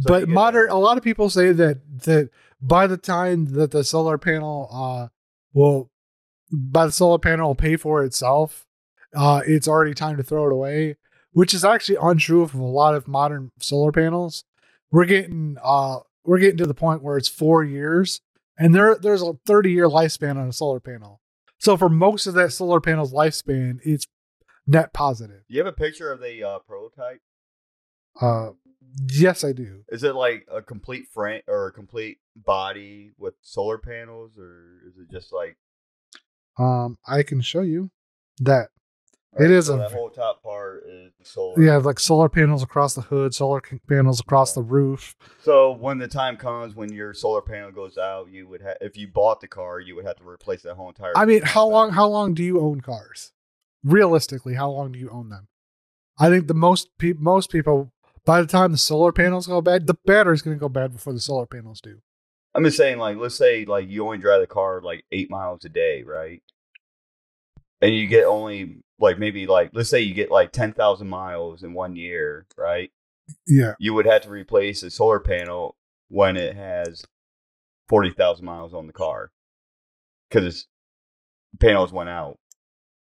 So 0.00 0.08
but 0.08 0.28
modern 0.28 0.66
that. 0.68 0.74
a 0.74 0.76
lot 0.76 0.96
of 0.98 1.02
people 1.04 1.28
say 1.30 1.52
that 1.52 1.78
that 2.04 2.30
by 2.60 2.86
the 2.86 2.96
time 2.96 3.46
that 3.54 3.70
the 3.72 3.82
solar 3.84 4.18
panel 4.18 4.68
uh 4.72 5.08
will 5.52 5.90
by 6.50 6.86
the 6.86 6.92
solar 6.92 7.18
panel 7.18 7.48
will 7.48 7.54
pay 7.54 7.76
for 7.76 8.02
itself 8.04 8.66
uh 9.14 9.40
it's 9.46 9.68
already 9.68 9.94
time 9.94 10.16
to 10.16 10.22
throw 10.22 10.46
it 10.46 10.52
away 10.52 10.96
which 11.32 11.54
is 11.54 11.64
actually 11.64 11.98
untrue 12.00 12.42
of 12.42 12.54
a 12.54 12.62
lot 12.64 12.94
of 12.96 13.06
modern 13.06 13.52
solar 13.60 13.92
panels. 13.92 14.42
We're 14.90 15.04
getting 15.04 15.56
uh 15.62 16.00
we're 16.24 16.38
getting 16.40 16.58
to 16.58 16.66
the 16.66 16.74
point 16.74 17.02
where 17.02 17.16
it's 17.16 17.28
four 17.28 17.62
years 17.62 18.20
and 18.58 18.74
there 18.74 18.96
there's 18.96 19.22
a 19.22 19.34
30 19.46 19.70
year 19.70 19.86
lifespan 19.86 20.36
on 20.36 20.48
a 20.48 20.52
solar 20.52 20.80
panel. 20.80 21.20
So 21.58 21.76
for 21.76 21.88
most 21.88 22.26
of 22.26 22.34
that 22.34 22.52
solar 22.52 22.80
panel's 22.80 23.12
lifespan 23.12 23.78
it's 23.84 24.06
net 24.66 24.92
positive. 24.92 25.42
You 25.46 25.58
have 25.58 25.68
a 25.68 25.72
picture 25.72 26.10
of 26.10 26.20
the 26.20 26.42
uh, 26.42 26.58
prototype? 26.66 27.20
uh 28.20 28.50
yes 29.12 29.44
i 29.44 29.52
do. 29.52 29.84
Is 29.90 30.02
it 30.02 30.16
like 30.16 30.44
a 30.52 30.60
complete 30.60 31.06
frame 31.06 31.42
or 31.46 31.68
a 31.68 31.72
complete 31.72 32.18
body 32.34 33.12
with 33.16 33.34
solar 33.42 33.78
panels, 33.78 34.36
or 34.36 34.80
is 34.88 34.98
it 34.98 35.08
just 35.12 35.32
like 35.32 35.56
um 36.58 36.96
i 37.06 37.22
can 37.22 37.40
show 37.40 37.60
you 37.62 37.90
that 38.38 38.68
It 39.38 39.50
is 39.50 39.66
so 39.66 39.74
a 39.74 39.78
that 39.78 39.92
whole 39.92 40.10
top 40.10 40.42
part 40.42 40.84
is 40.86 41.12
the 41.18 41.24
solar? 41.24 41.62
Yeah, 41.62 41.76
like 41.76 41.98
solar 42.00 42.28
panels 42.28 42.62
across 42.62 42.94
the 42.94 43.02
hood, 43.02 43.34
solar 43.34 43.60
c- 43.68 43.78
panels 43.88 44.20
across 44.20 44.54
the 44.54 44.62
roof. 44.62 45.14
So 45.42 45.72
when 45.72 45.98
the 45.98 46.08
time 46.08 46.36
comes 46.36 46.74
when 46.74 46.92
your 46.92 47.14
solar 47.14 47.42
panel 47.42 47.70
goes 47.70 47.98
out, 47.98 48.28
you 48.30 48.48
would 48.48 48.62
have 48.62 48.76
if 48.80 48.96
you 48.96 49.06
bought 49.08 49.40
the 49.40 49.48
car, 49.48 49.80
you 49.80 49.94
would 49.96 50.04
have 50.06 50.16
to 50.16 50.28
replace 50.28 50.62
that 50.62 50.74
whole 50.74 50.88
entire. 50.88 51.12
I 51.16 51.24
mean, 51.24 51.42
how 51.42 51.66
long? 51.68 51.92
How 51.92 52.08
long 52.08 52.34
do 52.34 52.42
you 52.42 52.60
own 52.60 52.80
cars? 52.80 53.32
Realistically, 53.84 54.54
how 54.54 54.70
long 54.70 54.92
do 54.92 54.98
you 54.98 55.10
own 55.10 55.28
them? 55.28 55.48
I 56.18 56.28
think 56.28 56.48
the 56.48 56.54
most 56.54 56.88
pe- 56.98 57.14
most 57.18 57.50
people, 57.50 57.92
by 58.24 58.40
the 58.40 58.46
time 58.48 58.72
the 58.72 58.78
solar 58.78 59.12
panels 59.12 59.46
go 59.46 59.60
bad, 59.60 59.86
the 59.86 59.98
battery's 60.04 60.42
going 60.42 60.56
to 60.56 60.60
go 60.60 60.68
bad 60.68 60.92
before 60.92 61.12
the 61.12 61.20
solar 61.20 61.46
panels 61.46 61.80
do. 61.80 62.00
I'm 62.54 62.64
just 62.64 62.76
saying, 62.76 62.98
like, 62.98 63.16
let's 63.18 63.36
say 63.36 63.64
like 63.64 63.88
you 63.88 64.04
only 64.04 64.18
drive 64.18 64.40
the 64.40 64.46
car 64.46 64.80
like 64.82 65.04
eight 65.12 65.30
miles 65.30 65.64
a 65.64 65.68
day, 65.68 66.02
right? 66.02 66.42
And 67.80 67.94
you 67.94 68.06
get 68.06 68.24
only 68.24 68.78
like 68.98 69.18
maybe 69.18 69.46
like 69.46 69.70
let's 69.72 69.90
say 69.90 70.00
you 70.00 70.14
get 70.14 70.30
like 70.30 70.52
ten 70.52 70.72
thousand 70.72 71.08
miles 71.08 71.62
in 71.62 71.72
one 71.72 71.94
year, 71.96 72.46
right? 72.56 72.90
Yeah, 73.46 73.74
you 73.78 73.94
would 73.94 74.06
have 74.06 74.22
to 74.22 74.30
replace 74.30 74.82
a 74.82 74.90
solar 74.90 75.20
panel 75.20 75.76
when 76.08 76.36
it 76.36 76.56
has 76.56 77.04
40,000 77.88 78.44
miles 78.44 78.74
on 78.74 78.86
the 78.86 78.92
car 78.92 79.30
because 80.28 80.44
its 80.44 80.66
panels 81.58 81.92
went 81.92 82.10
out. 82.10 82.38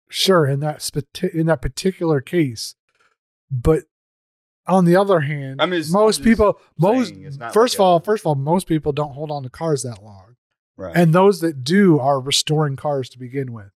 sure. 0.08 0.46
In 0.46 0.60
that 0.60 0.90
in 1.32 1.46
that 1.46 1.62
particular 1.62 2.20
case, 2.20 2.74
but 3.50 3.84
on 4.68 4.84
the 4.84 4.96
other 4.96 5.20
hand, 5.20 5.60
I 5.62 5.66
mean, 5.66 5.80
it's- 5.80 5.90
most 5.92 6.18
I'm 6.18 6.24
people, 6.24 6.60
most 6.78 7.12
it's 7.14 7.36
first 7.52 7.74
like 7.74 7.78
of 7.78 7.80
all, 7.80 8.00
first 8.00 8.22
of 8.22 8.26
all, 8.26 8.34
most 8.34 8.66
people 8.66 8.92
don't 8.92 9.12
hold 9.12 9.30
on 9.30 9.42
to 9.44 9.50
cars 9.50 9.82
that 9.84 10.02
long, 10.02 10.36
Right. 10.76 10.96
and 10.96 11.14
those 11.14 11.40
that 11.40 11.62
do 11.64 11.98
are 11.98 12.20
restoring 12.20 12.76
cars 12.76 13.08
to 13.10 13.18
begin 13.18 13.52
with. 13.52 13.70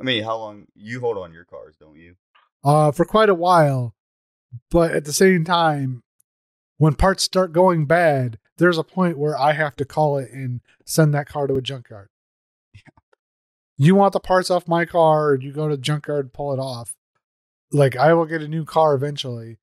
I 0.00 0.02
mean, 0.04 0.22
how 0.24 0.36
long 0.38 0.66
you 0.74 1.00
hold 1.00 1.18
on 1.18 1.32
your 1.32 1.44
cars, 1.44 1.76
don't 1.78 1.96
you? 1.96 2.16
uh, 2.62 2.92
for 2.92 3.04
quite 3.06 3.28
a 3.30 3.34
while. 3.34 3.94
But 4.70 4.90
at 4.92 5.04
the 5.06 5.12
same 5.12 5.44
time, 5.44 6.02
when 6.76 6.94
parts 6.94 7.22
start 7.22 7.52
going 7.52 7.86
bad, 7.86 8.38
there's 8.58 8.76
a 8.78 8.84
point 8.84 9.16
where 9.16 9.38
I 9.38 9.52
have 9.52 9.76
to 9.76 9.84
call 9.84 10.18
it 10.18 10.30
and 10.32 10.60
send 10.84 11.14
that 11.14 11.26
car 11.28 11.46
to 11.46 11.54
a 11.54 11.62
junkyard. 11.62 12.08
You 13.76 13.94
want 13.94 14.12
the 14.12 14.20
parts 14.20 14.50
off 14.50 14.68
my 14.68 14.84
car, 14.84 15.32
and 15.32 15.42
you 15.42 15.52
go 15.52 15.68
to 15.68 15.76
the 15.76 15.80
junkyard 15.82 16.26
and 16.26 16.32
pull 16.34 16.52
it 16.52 16.58
off. 16.58 16.94
Like 17.72 17.96
I 17.96 18.12
will 18.12 18.26
get 18.26 18.42
a 18.42 18.48
new 18.48 18.64
car 18.66 18.94
eventually. 18.94 19.58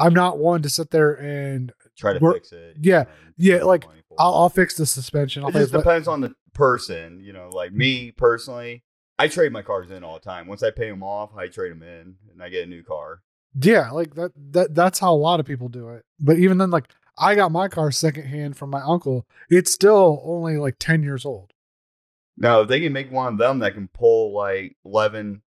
I'm 0.00 0.14
not 0.14 0.38
one 0.38 0.62
to 0.62 0.70
sit 0.70 0.90
there 0.90 1.14
and 1.14 1.72
Try 1.96 2.14
to 2.14 2.32
fix 2.32 2.52
it. 2.52 2.76
yeah, 2.80 3.02
know, 3.02 3.08
yeah, 3.36 3.62
like, 3.62 3.86
money 3.86 4.00
for 4.08 4.14
it. 4.14 4.16
I'll, 4.18 4.34
I'll 4.34 4.48
fix 4.48 4.76
the 4.76 4.86
suspension. 4.86 5.42
I'll 5.42 5.50
it 5.50 5.54
just 5.54 5.72
depends 5.72 6.08
on 6.08 6.20
the 6.20 6.34
person. 6.54 7.20
You 7.20 7.32
know, 7.32 7.50
like 7.52 7.72
me 7.72 8.10
personally, 8.12 8.82
I 9.18 9.28
trade 9.28 9.52
my 9.52 9.62
cars 9.62 9.90
in 9.90 10.02
all 10.02 10.14
the 10.14 10.20
time. 10.20 10.46
Once 10.46 10.62
I 10.62 10.70
pay 10.70 10.88
them 10.88 11.02
off, 11.02 11.36
I 11.36 11.48
trade 11.48 11.72
them 11.72 11.82
in, 11.82 12.16
and 12.32 12.42
I 12.42 12.48
get 12.48 12.64
a 12.64 12.66
new 12.66 12.82
car. 12.82 13.20
Yeah, 13.60 13.90
like 13.90 14.14
that 14.14 14.32
that 14.52 14.74
that's 14.74 14.98
how 14.98 15.12
a 15.12 15.16
lot 15.16 15.40
of 15.40 15.46
people 15.46 15.68
do 15.68 15.90
it. 15.90 16.04
But 16.18 16.38
even 16.38 16.58
then, 16.58 16.70
like 16.70 16.90
I 17.18 17.34
got 17.34 17.52
my 17.52 17.68
car 17.68 17.90
secondhand 17.90 18.56
from 18.56 18.70
my 18.70 18.80
uncle. 18.80 19.26
It's 19.50 19.72
still 19.72 20.22
only 20.24 20.56
like 20.56 20.76
ten 20.78 21.02
years 21.02 21.26
old. 21.26 21.52
Now, 22.36 22.62
if 22.62 22.68
they 22.68 22.80
can 22.80 22.92
make 22.92 23.12
one 23.12 23.34
of 23.34 23.38
them 23.38 23.58
that 23.58 23.74
can 23.74 23.88
pull 23.88 24.34
like 24.34 24.76
eleven 24.84 25.42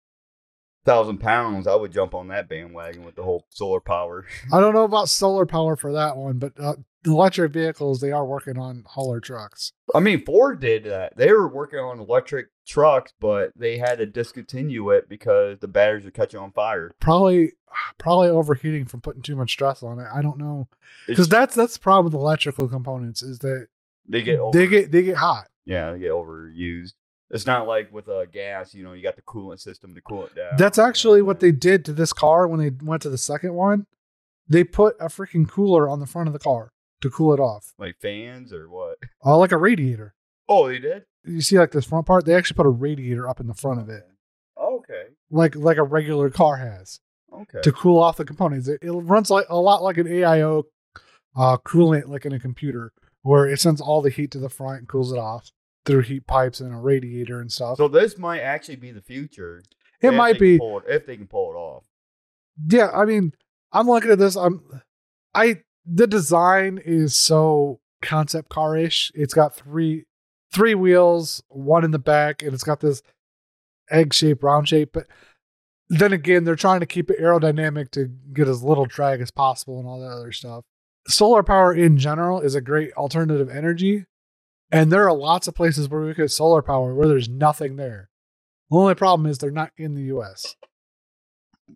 thousand 0.90 1.18
pounds, 1.18 1.66
I 1.66 1.74
would 1.74 1.92
jump 1.92 2.14
on 2.14 2.28
that 2.28 2.48
bandwagon 2.48 3.04
with 3.04 3.14
the 3.14 3.22
whole 3.22 3.46
solar 3.50 3.80
power. 3.80 4.26
I 4.52 4.60
don't 4.60 4.74
know 4.74 4.84
about 4.84 5.08
solar 5.08 5.46
power 5.46 5.76
for 5.76 5.92
that 5.92 6.16
one, 6.16 6.38
but 6.38 6.52
uh, 6.58 6.74
electric 7.04 7.52
vehicles 7.52 8.00
they 8.00 8.12
are 8.12 8.26
working 8.26 8.58
on 8.58 8.84
hauler 8.86 9.20
trucks. 9.20 9.72
I 9.94 10.00
mean, 10.00 10.24
Ford 10.24 10.60
did 10.60 10.84
that. 10.84 11.16
They 11.16 11.32
were 11.32 11.48
working 11.48 11.78
on 11.78 12.00
electric 12.00 12.48
trucks, 12.66 13.12
but 13.20 13.52
they 13.56 13.78
had 13.78 13.96
to 13.96 14.06
discontinue 14.06 14.90
it 14.90 15.08
because 15.08 15.58
the 15.60 15.68
batteries 15.68 16.06
are 16.06 16.10
catching 16.10 16.40
on 16.40 16.52
fire. 16.52 16.92
Probably 17.00 17.52
probably 17.98 18.28
overheating 18.28 18.86
from 18.86 19.00
putting 19.00 19.22
too 19.22 19.36
much 19.36 19.52
stress 19.52 19.82
on 19.82 19.98
it. 19.98 20.06
I 20.12 20.22
don't 20.22 20.38
know 20.38 20.68
because 21.06 21.28
that's 21.28 21.54
that's 21.54 21.74
the 21.74 21.80
problem 21.80 22.06
with 22.06 22.14
electrical 22.14 22.68
components 22.68 23.22
is 23.22 23.38
that 23.40 23.68
they 24.08 24.22
get 24.22 24.38
over, 24.40 24.58
they 24.58 24.66
get 24.66 24.90
they 24.90 25.02
get 25.02 25.16
hot. 25.16 25.48
yeah, 25.64 25.92
they 25.92 26.00
get 26.00 26.10
overused. 26.10 26.94
It's 27.30 27.46
not 27.46 27.68
like 27.68 27.92
with 27.92 28.08
uh, 28.08 28.26
gas, 28.26 28.74
you 28.74 28.82
know, 28.82 28.92
you 28.92 29.02
got 29.02 29.16
the 29.16 29.22
coolant 29.22 29.60
system 29.60 29.94
to 29.94 30.00
cool 30.00 30.26
it 30.26 30.34
down. 30.34 30.56
That's 30.58 30.78
actually 30.78 31.22
what 31.22 31.38
they 31.40 31.52
did 31.52 31.84
to 31.84 31.92
this 31.92 32.12
car 32.12 32.48
when 32.48 32.58
they 32.60 32.70
went 32.84 33.02
to 33.02 33.10
the 33.10 33.18
second 33.18 33.54
one. 33.54 33.86
They 34.48 34.64
put 34.64 34.96
a 34.98 35.06
freaking 35.06 35.48
cooler 35.48 35.88
on 35.88 36.00
the 36.00 36.06
front 36.06 36.26
of 36.26 36.32
the 36.32 36.40
car 36.40 36.72
to 37.02 37.08
cool 37.10 37.32
it 37.32 37.38
off, 37.40 37.72
like 37.78 37.96
fans 38.00 38.52
or 38.52 38.68
what? 38.68 38.98
uh, 39.24 39.36
like 39.38 39.52
a 39.52 39.56
radiator. 39.56 40.14
Oh, 40.48 40.66
they 40.68 40.78
did. 40.80 41.04
You 41.24 41.40
see, 41.40 41.56
like 41.58 41.70
this 41.70 41.84
front 41.86 42.06
part, 42.06 42.24
they 42.26 42.34
actually 42.34 42.56
put 42.56 42.66
a 42.66 42.70
radiator 42.70 43.28
up 43.28 43.38
in 43.38 43.46
the 43.46 43.54
front 43.54 43.78
of 43.80 43.88
it, 43.88 44.02
Okay. 44.60 45.04
like 45.30 45.54
like 45.54 45.76
a 45.76 45.82
regular 45.84 46.30
car 46.30 46.56
has, 46.56 46.98
Okay. 47.32 47.60
to 47.62 47.70
cool 47.70 48.00
off 48.02 48.16
the 48.16 48.24
components. 48.24 48.66
It, 48.66 48.80
it 48.82 48.90
runs 48.90 49.30
like 49.30 49.46
a 49.48 49.56
lot 49.56 49.84
like 49.84 49.98
an 49.98 50.08
AIO 50.08 50.64
uh, 51.36 51.58
coolant, 51.58 52.08
like 52.08 52.26
in 52.26 52.32
a 52.32 52.40
computer, 52.40 52.92
where 53.22 53.46
it 53.46 53.60
sends 53.60 53.80
all 53.80 54.02
the 54.02 54.10
heat 54.10 54.32
to 54.32 54.38
the 54.38 54.48
front 54.48 54.78
and 54.80 54.88
cools 54.88 55.12
it 55.12 55.18
off 55.18 55.52
through 55.86 56.02
heat 56.02 56.26
pipes 56.26 56.60
and 56.60 56.74
a 56.74 56.76
radiator 56.76 57.40
and 57.40 57.50
stuff. 57.50 57.76
So 57.78 57.88
this 57.88 58.18
might 58.18 58.40
actually 58.40 58.76
be 58.76 58.92
the 58.92 59.00
future. 59.02 59.62
it 60.00 60.12
might 60.12 60.38
be, 60.38 60.56
it- 60.56 60.84
if 60.88 61.06
they 61.06 61.16
can 61.16 61.26
pull 61.26 61.52
it 61.52 61.56
off. 61.56 61.84
yeah. 62.68 62.90
I 62.94 63.04
mean, 63.04 63.32
I'm 63.72 63.86
looking 63.86 64.10
at 64.10 64.18
this. 64.18 64.36
I'm, 64.36 64.62
I 65.34 65.62
the 65.86 66.06
design 66.06 66.80
is 66.84 67.16
so 67.16 67.80
concept 68.02 68.48
car 68.50 68.76
ish. 68.76 69.10
It's 69.14 69.34
got 69.34 69.54
three 69.54 70.04
three 70.52 70.74
wheels, 70.74 71.42
one 71.48 71.84
in 71.84 71.92
the 71.92 71.98
back, 71.98 72.42
and 72.42 72.52
it's 72.52 72.64
got 72.64 72.80
this 72.80 73.02
egg 73.90 74.12
shape, 74.12 74.42
round 74.42 74.68
shape. 74.68 74.90
But 74.92 75.06
then 75.88 76.12
again, 76.12 76.44
they're 76.44 76.56
trying 76.56 76.80
to 76.80 76.86
keep 76.86 77.10
it 77.10 77.20
aerodynamic 77.20 77.90
to 77.92 78.06
get 78.32 78.48
as 78.48 78.62
little 78.62 78.84
drag 78.86 79.20
as 79.20 79.30
possible 79.30 79.78
and 79.78 79.86
all 79.88 80.00
that 80.00 80.10
other 80.10 80.32
stuff. 80.32 80.64
Solar 81.08 81.42
power 81.42 81.72
in 81.72 81.96
general 81.96 82.40
is 82.40 82.54
a 82.54 82.60
great 82.60 82.92
alternative 82.94 83.48
energy. 83.48 84.04
And 84.72 84.92
there 84.92 85.08
are 85.08 85.16
lots 85.16 85.48
of 85.48 85.54
places 85.54 85.88
where 85.88 86.00
we 86.00 86.14
get 86.14 86.30
solar 86.30 86.62
power 86.62 86.94
where 86.94 87.08
there's 87.08 87.28
nothing 87.28 87.76
there. 87.76 88.10
The 88.70 88.76
only 88.76 88.94
problem 88.94 89.28
is 89.28 89.38
they're 89.38 89.50
not 89.50 89.72
in 89.76 89.94
the 89.94 90.14
US. 90.16 90.56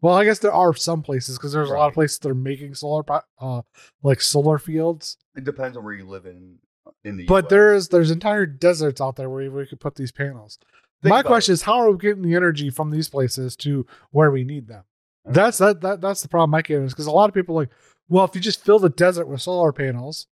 Well, 0.01 0.15
I 0.15 0.25
guess 0.25 0.39
there 0.41 0.53
are 0.53 0.75
some 0.75 1.03
places 1.03 1.39
because 1.39 1.53
there's 1.53 1.71
a 1.71 1.75
lot 1.75 1.89
of 1.89 1.95
places 1.95 2.19
that 2.21 2.29
are 2.31 2.35
making 2.35 2.75
solar, 2.75 3.05
uh, 3.41 3.63
like 4.03 4.21
solar 4.21 4.59
fields. 4.59 5.17
It 5.37 5.45
depends 5.45 5.77
on 5.77 5.85
where 5.85 5.95
you 5.95 6.07
live 6.07 6.27
in 6.27 6.59
in 7.05 7.17
the. 7.17 7.27
But 7.27 7.45
US. 7.45 7.51
there 7.51 7.75
is 7.75 7.89
there's 7.89 8.11
entire 8.11 8.47
deserts 8.47 9.01
out 9.01 9.17
there 9.17 9.31
where 9.31 9.51
we 9.51 9.67
could 9.67 9.81
put 9.81 9.95
these 9.95 10.13
panels. 10.13 10.59
Think 11.03 11.11
My 11.11 11.23
question 11.23 11.53
it. 11.53 11.55
is, 11.55 11.63
how 11.63 11.81
are 11.81 11.91
we 11.91 11.99
getting 11.99 12.23
the 12.23 12.35
energy 12.35 12.71
from 12.71 12.91
these 12.91 13.09
places 13.09 13.57
to 13.57 13.87
where 14.11 14.31
we 14.31 14.43
need 14.45 14.69
them? 14.69 14.85
That's 15.27 15.59
that, 15.59 15.81
that 15.81 16.01
that's 16.01 16.23
the 16.23 16.29
problem 16.29 16.55
I 16.55 16.63
get 16.63 16.81
is 16.83 16.93
because 16.93 17.07
a 17.07 17.11
lot 17.13 17.29
of 17.29 17.35
people 17.35 17.57
are 17.57 17.63
like, 17.63 17.71
well, 18.09 18.25
if 18.25 18.35
you 18.35 18.41
just 18.41 18.65
fill 18.65 18.79
the 18.79 18.91
desert 18.91 19.27
with 19.27 19.43
solar 19.43 19.73
panels, 19.73 20.27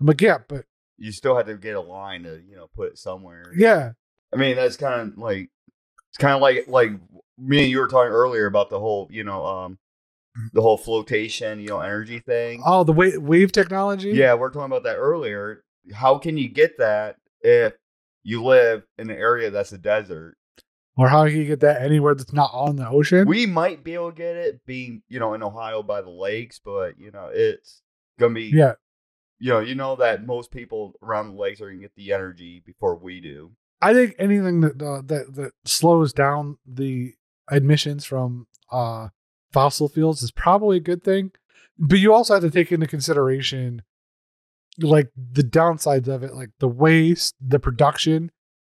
I'm 0.00 0.06
like, 0.06 0.20
yeah, 0.20 0.38
but 0.48 0.64
you 1.00 1.10
still 1.10 1.36
have 1.36 1.46
to 1.46 1.56
get 1.56 1.74
a 1.74 1.80
line 1.80 2.22
to 2.22 2.40
you 2.48 2.54
know 2.54 2.68
put 2.76 2.92
it 2.92 2.98
somewhere. 2.98 3.52
yeah, 3.56 3.92
I 4.32 4.36
mean 4.36 4.54
that's 4.54 4.76
kind 4.76 5.00
of 5.00 5.18
like 5.18 5.50
it's 6.10 6.18
kind 6.18 6.34
of 6.34 6.40
like 6.40 6.66
like 6.68 6.92
me 7.38 7.62
and 7.62 7.70
you 7.70 7.78
were 7.80 7.88
talking 7.88 8.12
earlier 8.12 8.46
about 8.46 8.70
the 8.70 8.78
whole 8.78 9.08
you 9.10 9.24
know 9.24 9.44
um 9.44 9.78
the 10.52 10.62
whole 10.62 10.76
flotation 10.76 11.58
you 11.58 11.68
know 11.68 11.80
energy 11.80 12.20
thing. 12.20 12.62
oh, 12.64 12.84
the 12.84 12.92
wave 12.92 13.20
wave 13.20 13.50
technology, 13.50 14.10
Yeah, 14.10 14.34
we 14.34 14.42
are 14.42 14.50
talking 14.50 14.66
about 14.66 14.84
that 14.84 14.96
earlier. 14.96 15.64
How 15.92 16.18
can 16.18 16.36
you 16.36 16.48
get 16.48 16.78
that 16.78 17.16
if 17.40 17.72
you 18.22 18.44
live 18.44 18.84
in 18.98 19.10
an 19.10 19.16
area 19.16 19.50
that's 19.50 19.72
a 19.72 19.78
desert? 19.78 20.36
or 20.96 21.08
how 21.08 21.24
can 21.26 21.36
you 21.36 21.46
get 21.46 21.60
that 21.60 21.80
anywhere 21.80 22.14
that's 22.14 22.32
not 22.34 22.50
on 22.52 22.76
the 22.76 22.86
ocean? 22.86 23.26
We 23.26 23.46
might 23.46 23.82
be 23.82 23.94
able 23.94 24.10
to 24.10 24.16
get 24.16 24.36
it 24.36 24.60
being, 24.66 25.02
you 25.08 25.18
know, 25.18 25.32
in 25.32 25.42
Ohio 25.42 25.82
by 25.82 26.02
the 26.02 26.10
lakes, 26.10 26.60
but 26.62 26.98
you 26.98 27.10
know, 27.10 27.30
it's 27.32 27.80
gonna 28.18 28.34
be 28.34 28.50
yeah, 28.54 28.74
you 29.40 29.52
know, 29.52 29.60
you 29.60 29.74
know 29.74 29.96
that 29.96 30.26
most 30.26 30.50
people 30.50 30.94
around 31.02 31.28
the 31.28 31.40
lakes 31.40 31.60
are 31.60 31.68
gonna 31.70 31.80
get 31.80 31.94
the 31.96 32.12
energy 32.12 32.62
before 32.64 32.94
we 32.96 33.20
do. 33.20 33.52
I 33.82 33.94
think 33.94 34.14
anything 34.18 34.60
that 34.60 34.82
uh, 34.82 35.02
that 35.06 35.34
that 35.34 35.52
slows 35.64 36.12
down 36.12 36.58
the 36.66 37.14
admissions 37.50 38.04
from 38.04 38.46
uh, 38.70 39.08
fossil 39.52 39.88
fuels 39.88 40.22
is 40.22 40.30
probably 40.30 40.76
a 40.76 40.80
good 40.80 41.02
thing. 41.02 41.32
But 41.78 41.98
you 41.98 42.12
also 42.12 42.34
have 42.34 42.42
to 42.42 42.50
take 42.50 42.70
into 42.70 42.86
consideration 42.86 43.82
like 44.78 45.10
the 45.16 45.42
downsides 45.42 46.08
of 46.08 46.22
it, 46.22 46.34
like 46.34 46.50
the 46.58 46.68
waste, 46.68 47.34
the 47.40 47.58
production, 47.58 48.30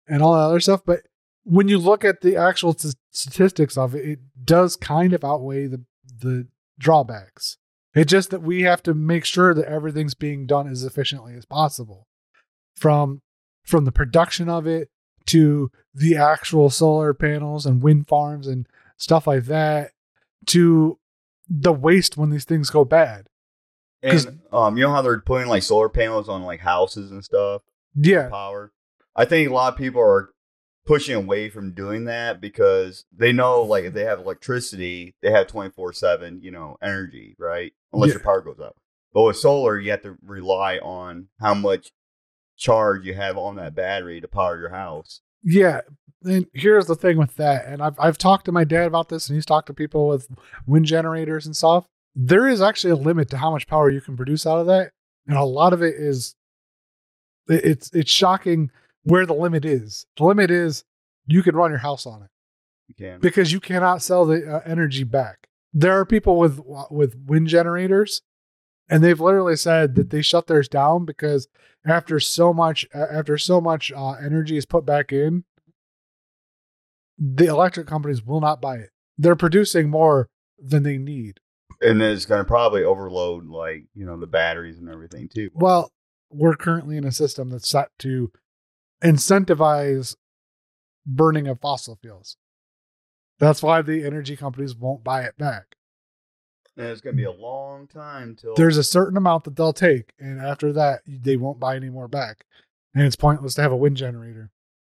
and 0.06 0.22
all 0.22 0.34
that 0.34 0.40
other 0.40 0.60
stuff. 0.60 0.82
But 0.84 1.00
when 1.44 1.68
you 1.68 1.78
look 1.78 2.04
at 2.04 2.20
the 2.20 2.36
actual 2.36 2.76
s- 2.78 2.94
statistics 3.10 3.78
of 3.78 3.94
it, 3.94 4.04
it 4.06 4.18
does 4.44 4.76
kind 4.76 5.14
of 5.14 5.24
outweigh 5.24 5.66
the 5.66 5.82
the 6.18 6.48
drawbacks. 6.78 7.56
It's 7.94 8.10
just 8.10 8.30
that 8.30 8.42
we 8.42 8.62
have 8.62 8.82
to 8.84 8.94
make 8.94 9.24
sure 9.24 9.52
that 9.54 9.66
everything's 9.66 10.14
being 10.14 10.46
done 10.46 10.68
as 10.68 10.84
efficiently 10.84 11.34
as 11.34 11.44
possible. 11.44 12.06
From 12.76 13.22
from 13.64 13.84
the 13.84 13.92
production 13.92 14.48
of 14.48 14.66
it 14.66 14.88
to 15.26 15.70
the 15.94 16.16
actual 16.16 16.70
solar 16.70 17.12
panels 17.12 17.66
and 17.66 17.82
wind 17.82 18.08
farms 18.08 18.46
and 18.46 18.66
stuff 18.96 19.26
like 19.26 19.44
that 19.44 19.90
to 20.46 20.98
the 21.48 21.72
waste 21.72 22.16
when 22.16 22.30
these 22.30 22.44
things 22.44 22.70
go 22.70 22.84
bad. 22.84 23.26
And 24.02 24.40
um, 24.52 24.78
you 24.78 24.84
know 24.84 24.92
how 24.92 25.02
they're 25.02 25.20
putting 25.20 25.48
like 25.48 25.62
solar 25.62 25.88
panels 25.90 26.28
on 26.28 26.42
like 26.42 26.60
houses 26.60 27.10
and 27.10 27.22
stuff, 27.22 27.62
Yeah. 27.94 28.28
power. 28.30 28.72
I 29.14 29.24
think 29.26 29.50
a 29.50 29.52
lot 29.52 29.72
of 29.72 29.78
people 29.78 30.00
are 30.00 30.30
pushing 30.90 31.14
away 31.14 31.48
from 31.48 31.72
doing 31.72 32.04
that 32.06 32.40
because 32.40 33.04
they 33.16 33.32
know 33.32 33.62
like 33.62 33.84
if 33.84 33.94
they 33.94 34.04
have 34.04 34.18
electricity, 34.18 35.14
they 35.22 35.30
have 35.30 35.46
twenty 35.46 35.70
four 35.70 35.92
seven, 35.92 36.40
you 36.42 36.50
know, 36.50 36.76
energy, 36.82 37.36
right? 37.38 37.72
Unless 37.92 38.08
Yeah. 38.08 38.14
your 38.14 38.22
power 38.24 38.40
goes 38.40 38.58
out. 38.60 38.76
But 39.12 39.22
with 39.22 39.36
solar, 39.36 39.78
you 39.78 39.90
have 39.92 40.02
to 40.02 40.16
rely 40.24 40.78
on 40.78 41.28
how 41.40 41.54
much 41.54 41.92
charge 42.56 43.06
you 43.06 43.14
have 43.14 43.38
on 43.38 43.56
that 43.56 43.74
battery 43.74 44.20
to 44.20 44.28
power 44.28 44.58
your 44.58 44.70
house. 44.70 45.20
Yeah. 45.44 45.80
And 46.24 46.46
here's 46.52 46.86
the 46.86 46.94
thing 46.96 47.16
with 47.18 47.36
that. 47.36 47.66
And 47.66 47.80
I've 47.82 47.98
I've 47.98 48.18
talked 48.18 48.44
to 48.46 48.52
my 48.52 48.64
dad 48.64 48.86
about 48.86 49.08
this 49.10 49.28
and 49.28 49.36
he's 49.36 49.46
talked 49.46 49.68
to 49.68 49.74
people 49.74 50.08
with 50.08 50.28
wind 50.66 50.86
generators 50.86 51.46
and 51.46 51.56
stuff. 51.56 51.86
There 52.16 52.48
is 52.48 52.60
actually 52.60 52.90
a 52.90 52.96
limit 52.96 53.30
to 53.30 53.38
how 53.38 53.50
much 53.52 53.66
power 53.68 53.90
you 53.90 54.00
can 54.00 54.16
produce 54.16 54.44
out 54.46 54.58
of 54.58 54.66
that. 54.66 54.90
And 55.26 55.36
a 55.38 55.44
lot 55.44 55.72
of 55.72 55.82
it 55.82 55.94
is 55.94 56.34
it- 57.48 57.64
it's 57.64 57.90
it's 57.94 58.10
shocking 58.10 58.70
where 59.04 59.26
the 59.26 59.34
limit 59.34 59.64
is. 59.64 60.06
The 60.16 60.24
limit 60.24 60.50
is 60.50 60.84
you 61.26 61.42
can 61.42 61.56
run 61.56 61.70
your 61.70 61.78
house 61.78 62.06
on 62.06 62.22
it. 62.22 62.30
You 62.88 62.94
can. 62.94 63.20
because 63.20 63.52
you 63.52 63.60
cannot 63.60 64.02
sell 64.02 64.24
the 64.24 64.56
uh, 64.56 64.60
energy 64.66 65.04
back. 65.04 65.48
There 65.72 65.92
are 65.92 66.04
people 66.04 66.36
with 66.36 66.60
with 66.90 67.16
wind 67.26 67.46
generators, 67.46 68.22
and 68.88 69.04
they've 69.04 69.20
literally 69.20 69.54
said 69.54 69.94
that 69.94 70.10
they 70.10 70.22
shut 70.22 70.48
theirs 70.48 70.68
down 70.68 71.04
because 71.04 71.46
after 71.86 72.18
so 72.18 72.52
much 72.52 72.86
after 72.92 73.38
so 73.38 73.60
much 73.60 73.92
uh, 73.92 74.12
energy 74.12 74.56
is 74.56 74.66
put 74.66 74.84
back 74.84 75.12
in, 75.12 75.44
the 77.16 77.46
electric 77.46 77.86
companies 77.86 78.24
will 78.24 78.40
not 78.40 78.60
buy 78.60 78.76
it. 78.76 78.90
They're 79.16 79.36
producing 79.36 79.90
more 79.90 80.28
than 80.58 80.82
they 80.82 80.98
need. 80.98 81.38
And 81.80 82.00
then 82.00 82.12
it's 82.12 82.26
going 82.26 82.40
to 82.40 82.48
probably 82.48 82.84
overload 82.84 83.46
like, 83.46 83.86
you 83.94 84.04
know, 84.04 84.18
the 84.18 84.26
batteries 84.26 84.78
and 84.78 84.88
everything 84.88 85.28
too. 85.28 85.50
Well, 85.54 85.92
we're 86.30 86.56
currently 86.56 86.96
in 86.96 87.04
a 87.04 87.12
system 87.12 87.50
that's 87.50 87.68
set 87.68 87.88
to 88.00 88.30
incentivize 89.02 90.16
burning 91.06 91.48
of 91.48 91.60
fossil 91.60 91.98
fuels. 92.00 92.36
That's 93.38 93.62
why 93.62 93.82
the 93.82 94.04
energy 94.04 94.36
companies 94.36 94.74
won't 94.74 95.02
buy 95.02 95.22
it 95.22 95.36
back. 95.38 95.76
and 96.76 96.86
it's 96.86 97.00
going 97.00 97.16
to 97.16 97.20
be 97.20 97.24
a 97.24 97.32
long 97.32 97.86
time 97.86 98.36
till 98.36 98.54
there's 98.54 98.76
a 98.76 98.84
certain 98.84 99.16
amount 99.16 99.44
that 99.44 99.56
they'll 99.56 99.72
take, 99.72 100.12
and 100.18 100.40
after 100.40 100.72
that, 100.74 101.00
they 101.06 101.36
won't 101.36 101.58
buy 101.60 101.76
any 101.76 101.88
more 101.90 102.08
back. 102.08 102.44
And 102.94 103.04
it's 103.04 103.16
pointless 103.16 103.54
to 103.54 103.62
have 103.62 103.72
a 103.72 103.76
wind 103.76 103.96
generator. 103.96 104.50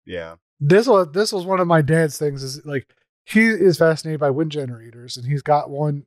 yeah. 0.06 0.36
This 0.60 0.88
was 0.88 1.10
this 1.12 1.34
was 1.34 1.46
one 1.46 1.60
of 1.60 1.68
my 1.68 1.82
dad's 1.82 2.18
things. 2.18 2.42
Is 2.42 2.66
like 2.66 2.88
he 3.26 3.46
is 3.48 3.78
fascinated 3.78 4.22
by 4.22 4.30
wind 4.30 4.52
generators, 4.52 5.18
and 5.18 5.26
he's 5.26 5.42
got 5.42 5.70
one 5.70 6.06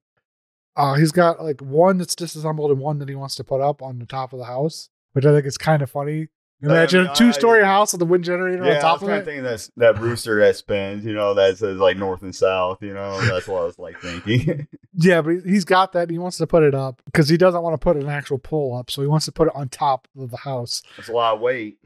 Uh, 0.75 0.95
he's 0.95 1.13
got 1.13 1.43
like 1.43 1.61
one 1.61 1.99
that's 1.99 2.15
disassembled 2.15 2.71
and 2.71 2.81
one 2.81 2.99
that 2.99 3.09
he 3.11 3.15
wants 3.15 3.35
to 3.35 3.45
put 3.45 3.61
up 3.61 3.83
on 3.83 3.99
the 3.99 4.07
top 4.07 4.33
of 4.33 4.39
the 4.39 4.47
house, 4.47 4.89
which 5.13 5.27
I 5.27 5.33
think 5.33 5.45
is 5.45 5.59
kind 5.59 5.83
of 5.83 5.91
funny. 5.91 6.29
Imagine 6.61 7.07
a 7.07 7.15
two-story 7.15 7.63
I- 7.63 7.67
house 7.67 7.93
with 7.93 8.03
a 8.03 8.05
wind 8.05 8.25
generator 8.25 8.65
Yeah, 8.65 8.71
on 8.73 8.77
I 8.77 8.81
top 8.81 8.95
was 9.01 9.03
of 9.03 9.09
kind 9.09 9.17
it. 9.19 9.21
of 9.21 9.25
thinking 9.27 9.45
that's 9.45 9.71
that 9.77 9.99
rooster 10.01 10.41
that 10.41 10.57
spins, 10.57 11.05
you 11.05 11.13
know, 11.15 11.35
that 11.35 11.57
says 11.59 11.79
like 11.79 11.97
north 11.97 12.23
and 12.23 12.35
south, 12.35 12.79
you 12.83 12.93
know. 12.95 13.21
That's 13.21 13.47
what 13.47 13.63
I 13.63 13.65
was 13.65 13.79
like 13.79 14.01
thinking. 14.01 14.67
Yeah, 15.01 15.23
but 15.23 15.31
he- 15.37 15.51
he's 15.53 15.65
got 15.65 15.93
that. 15.93 16.03
And 16.05 16.11
he 16.11 16.19
wants 16.19 16.39
to 16.39 16.47
put 16.49 16.65
it 16.65 16.75
up 16.75 17.01
because 17.05 17.29
he 17.29 17.37
doesn't 17.37 17.63
want 17.63 17.75
to 17.75 17.79
put 17.79 17.97
an 17.97 18.09
actual 18.09 18.39
pole 18.39 18.77
up, 18.77 18.91
so 18.91 19.01
he 19.01 19.07
wants 19.07 19.27
to 19.27 19.33
put 19.33 19.47
it 19.47 19.55
on 19.55 19.69
top 19.69 20.09
of 20.19 20.33
the 20.33 20.39
house. 20.39 20.83
That's 20.97 21.09
a 21.09 21.13
lot 21.13 21.35
of 21.37 21.41
weight, 21.41 21.79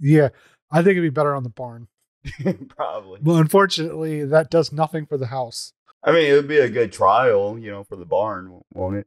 Yeah, 0.00 0.30
I 0.72 0.78
think 0.78 0.92
it'd 0.92 1.02
be 1.04 1.10
better 1.10 1.36
on 1.36 1.44
the 1.44 1.50
barn. 1.50 1.86
probably. 2.68 3.20
Well, 3.22 3.36
unfortunately, 3.36 4.24
that 4.24 4.50
does 4.50 4.72
nothing 4.72 5.06
for 5.06 5.16
the 5.16 5.26
house. 5.26 5.72
I 6.02 6.10
mean, 6.10 6.26
it 6.28 6.32
would 6.34 6.48
be 6.48 6.58
a 6.58 6.68
good 6.68 6.90
trial, 6.92 7.56
you 7.58 7.70
know, 7.70 7.84
for 7.84 7.94
the 7.96 8.04
barn, 8.04 8.60
won't 8.74 8.96
it? 8.96 9.06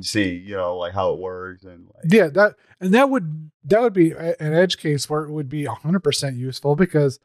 See, 0.00 0.34
you 0.34 0.56
know, 0.56 0.76
like 0.76 0.92
how 0.92 1.12
it 1.12 1.18
works 1.18 1.64
and 1.64 1.86
like 1.86 2.04
Yeah, 2.12 2.28
that 2.28 2.56
and 2.80 2.92
that 2.94 3.10
would 3.10 3.50
that 3.64 3.80
would 3.80 3.92
be 3.92 4.12
an 4.12 4.54
edge 4.54 4.78
case 4.78 5.08
where 5.08 5.24
it 5.24 5.30
would 5.30 5.48
be 5.48 5.64
hundred 5.64 6.00
percent 6.00 6.36
useful 6.36 6.76
because 6.76 7.18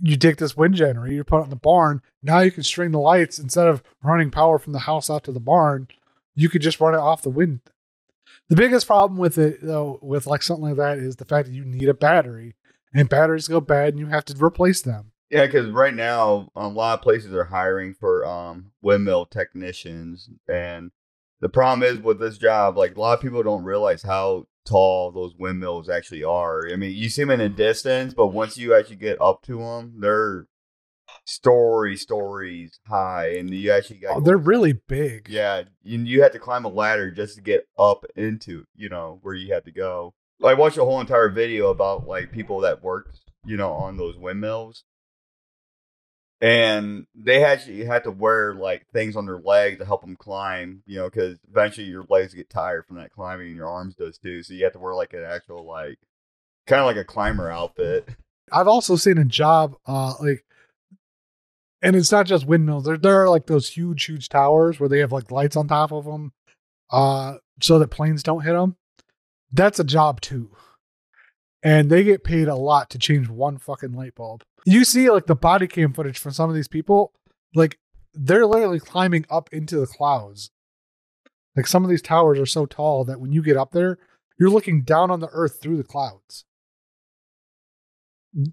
you 0.00 0.16
take 0.16 0.36
this 0.36 0.56
wind 0.56 0.74
generator, 0.74 1.14
you 1.14 1.24
put 1.24 1.40
it 1.40 1.44
in 1.44 1.50
the 1.50 1.56
barn. 1.56 2.02
Now 2.22 2.40
you 2.40 2.50
can 2.50 2.62
string 2.62 2.90
the 2.90 2.98
lights 2.98 3.38
instead 3.38 3.66
of 3.66 3.82
running 4.02 4.30
power 4.30 4.58
from 4.58 4.72
the 4.72 4.80
house 4.80 5.08
out 5.08 5.24
to 5.24 5.32
the 5.32 5.40
barn. 5.40 5.88
You 6.34 6.48
could 6.48 6.62
just 6.62 6.80
run 6.80 6.94
it 6.94 6.98
off 6.98 7.22
the 7.22 7.30
wind. 7.30 7.60
The 8.48 8.56
biggest 8.56 8.86
problem 8.86 9.18
with 9.18 9.38
it, 9.38 9.58
though, 9.62 9.98
with 10.02 10.26
like 10.26 10.42
something 10.42 10.64
like 10.64 10.76
that, 10.76 10.98
is 10.98 11.16
the 11.16 11.24
fact 11.24 11.48
that 11.48 11.54
you 11.54 11.64
need 11.64 11.88
a 11.88 11.94
battery, 11.94 12.56
and 12.92 13.08
batteries 13.08 13.48
go 13.48 13.60
bad, 13.60 13.90
and 13.90 13.98
you 13.98 14.06
have 14.06 14.24
to 14.26 14.44
replace 14.44 14.82
them. 14.82 15.12
Yeah, 15.30 15.46
because 15.46 15.70
right 15.70 15.94
now 15.94 16.50
um, 16.54 16.72
a 16.72 16.76
lot 16.76 16.98
of 16.98 17.02
places 17.02 17.32
are 17.32 17.44
hiring 17.44 17.94
for 17.94 18.26
um, 18.26 18.72
windmill 18.82 19.26
technicians, 19.26 20.28
and 20.48 20.90
the 21.44 21.50
problem 21.50 21.82
is 21.82 21.98
with 22.02 22.18
this 22.18 22.38
job, 22.38 22.78
like 22.78 22.96
a 22.96 22.98
lot 22.98 23.12
of 23.12 23.20
people 23.20 23.42
don't 23.42 23.64
realize 23.64 24.02
how 24.02 24.46
tall 24.64 25.12
those 25.12 25.34
windmills 25.38 25.90
actually 25.90 26.24
are. 26.24 26.66
I 26.72 26.76
mean, 26.76 26.96
you 26.96 27.10
see 27.10 27.20
them 27.20 27.32
in 27.32 27.38
the 27.38 27.50
distance, 27.50 28.14
but 28.14 28.28
once 28.28 28.56
you 28.56 28.74
actually 28.74 28.96
get 28.96 29.20
up 29.20 29.42
to 29.42 29.58
them, 29.58 29.96
they're 29.98 30.46
story 31.26 31.96
stories 31.96 32.80
high, 32.88 33.34
and 33.36 33.50
you 33.50 33.70
actually 33.72 33.98
got 33.98 34.16
Oh, 34.16 34.20
they're 34.20 34.38
really 34.38 34.72
big. 34.72 35.28
yeah, 35.28 35.64
you 35.82 35.98
you 35.98 36.22
had 36.22 36.32
to 36.32 36.38
climb 36.38 36.64
a 36.64 36.68
ladder 36.68 37.10
just 37.10 37.36
to 37.36 37.42
get 37.42 37.66
up 37.78 38.06
into 38.16 38.64
you 38.74 38.88
know 38.88 39.18
where 39.20 39.34
you 39.34 39.52
had 39.52 39.66
to 39.66 39.70
go. 39.70 40.14
I 40.42 40.54
watched 40.54 40.78
a 40.78 40.84
whole 40.86 41.00
entire 41.02 41.28
video 41.28 41.68
about 41.68 42.06
like 42.06 42.32
people 42.32 42.60
that 42.60 42.82
worked 42.82 43.20
you 43.44 43.58
know 43.58 43.74
on 43.74 43.98
those 43.98 44.16
windmills, 44.16 44.84
and 46.44 47.06
they 47.14 47.42
actually 47.42 47.86
had 47.86 48.04
to 48.04 48.10
wear 48.10 48.54
like 48.54 48.86
things 48.92 49.16
on 49.16 49.24
their 49.24 49.38
legs 49.38 49.78
to 49.78 49.86
help 49.86 50.02
them 50.02 50.14
climb. 50.14 50.82
You 50.84 50.98
know, 50.98 51.04
because 51.04 51.38
eventually 51.50 51.86
your 51.86 52.04
legs 52.10 52.34
get 52.34 52.50
tired 52.50 52.84
from 52.86 52.96
that 52.96 53.12
climbing, 53.12 53.46
and 53.46 53.56
your 53.56 53.68
arms 53.68 53.94
does 53.94 54.18
too. 54.18 54.42
So 54.42 54.52
you 54.52 54.64
have 54.64 54.74
to 54.74 54.78
wear 54.78 54.94
like 54.94 55.14
an 55.14 55.24
actual 55.24 55.64
like 55.64 55.98
kind 56.66 56.80
of 56.80 56.86
like 56.86 56.98
a 56.98 57.04
climber 57.04 57.50
outfit. 57.50 58.10
I've 58.52 58.68
also 58.68 58.96
seen 58.96 59.16
a 59.16 59.24
job, 59.24 59.76
uh, 59.86 60.12
like, 60.20 60.44
and 61.80 61.96
it's 61.96 62.12
not 62.12 62.26
just 62.26 62.46
windmills. 62.46 62.84
There, 62.84 62.98
there 62.98 63.22
are 63.22 63.30
like 63.30 63.46
those 63.46 63.70
huge, 63.70 64.04
huge 64.04 64.28
towers 64.28 64.78
where 64.78 64.88
they 64.90 64.98
have 64.98 65.12
like 65.12 65.30
lights 65.30 65.56
on 65.56 65.66
top 65.66 65.92
of 65.92 66.04
them, 66.04 66.34
uh, 66.90 67.36
so 67.62 67.78
that 67.78 67.88
planes 67.88 68.22
don't 68.22 68.44
hit 68.44 68.52
them. 68.52 68.76
That's 69.50 69.80
a 69.80 69.84
job 69.84 70.20
too, 70.20 70.50
and 71.64 71.90
they 71.90 72.04
get 72.04 72.22
paid 72.22 72.46
a 72.46 72.54
lot 72.54 72.90
to 72.90 72.98
change 72.98 73.28
one 73.28 73.58
fucking 73.58 73.92
light 73.92 74.14
bulb. 74.14 74.42
You 74.64 74.84
see, 74.84 75.10
like 75.10 75.26
the 75.26 75.34
body 75.34 75.66
cam 75.66 75.92
footage 75.92 76.18
from 76.18 76.32
some 76.32 76.48
of 76.48 76.54
these 76.54 76.68
people, 76.68 77.12
like 77.54 77.78
they're 78.12 78.46
literally 78.46 78.78
climbing 78.78 79.24
up 79.28 79.48
into 79.52 79.80
the 79.80 79.86
clouds. 79.86 80.50
Like 81.56 81.66
some 81.66 81.82
of 81.84 81.90
these 81.90 82.02
towers 82.02 82.38
are 82.38 82.46
so 82.46 82.66
tall 82.66 83.04
that 83.06 83.20
when 83.20 83.32
you 83.32 83.42
get 83.42 83.56
up 83.56 83.72
there, 83.72 83.98
you're 84.38 84.50
looking 84.50 84.82
down 84.82 85.10
on 85.10 85.20
the 85.20 85.28
earth 85.32 85.58
through 85.60 85.76
the 85.78 85.84
clouds 85.84 86.44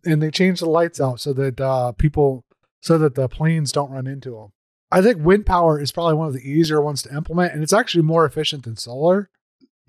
and 0.06 0.22
they 0.22 0.30
change 0.32 0.60
the 0.60 0.70
lights 0.70 1.02
out 1.02 1.20
so 1.20 1.34
that 1.34 1.60
uh, 1.60 1.92
people 1.94 2.46
so 2.82 2.98
that 2.98 3.16
the 3.16 3.28
planes 3.28 3.72
don't 3.72 3.92
run 3.92 4.08
into 4.08 4.32
them. 4.32 4.52
I 4.92 5.02
think 5.02 5.24
wind 5.24 5.46
power 5.46 5.80
is 5.80 5.92
probably 5.92 6.16
one 6.16 6.28
of 6.28 6.34
the 6.34 6.48
easier 6.48 6.82
ones 6.82 7.02
to 7.04 7.16
implement, 7.16 7.54
and 7.54 7.64
it's 7.64 7.74
actually 7.74 8.04
more 8.04 8.26
efficient 8.26 8.64
than 8.64 8.76
solar 8.76 9.30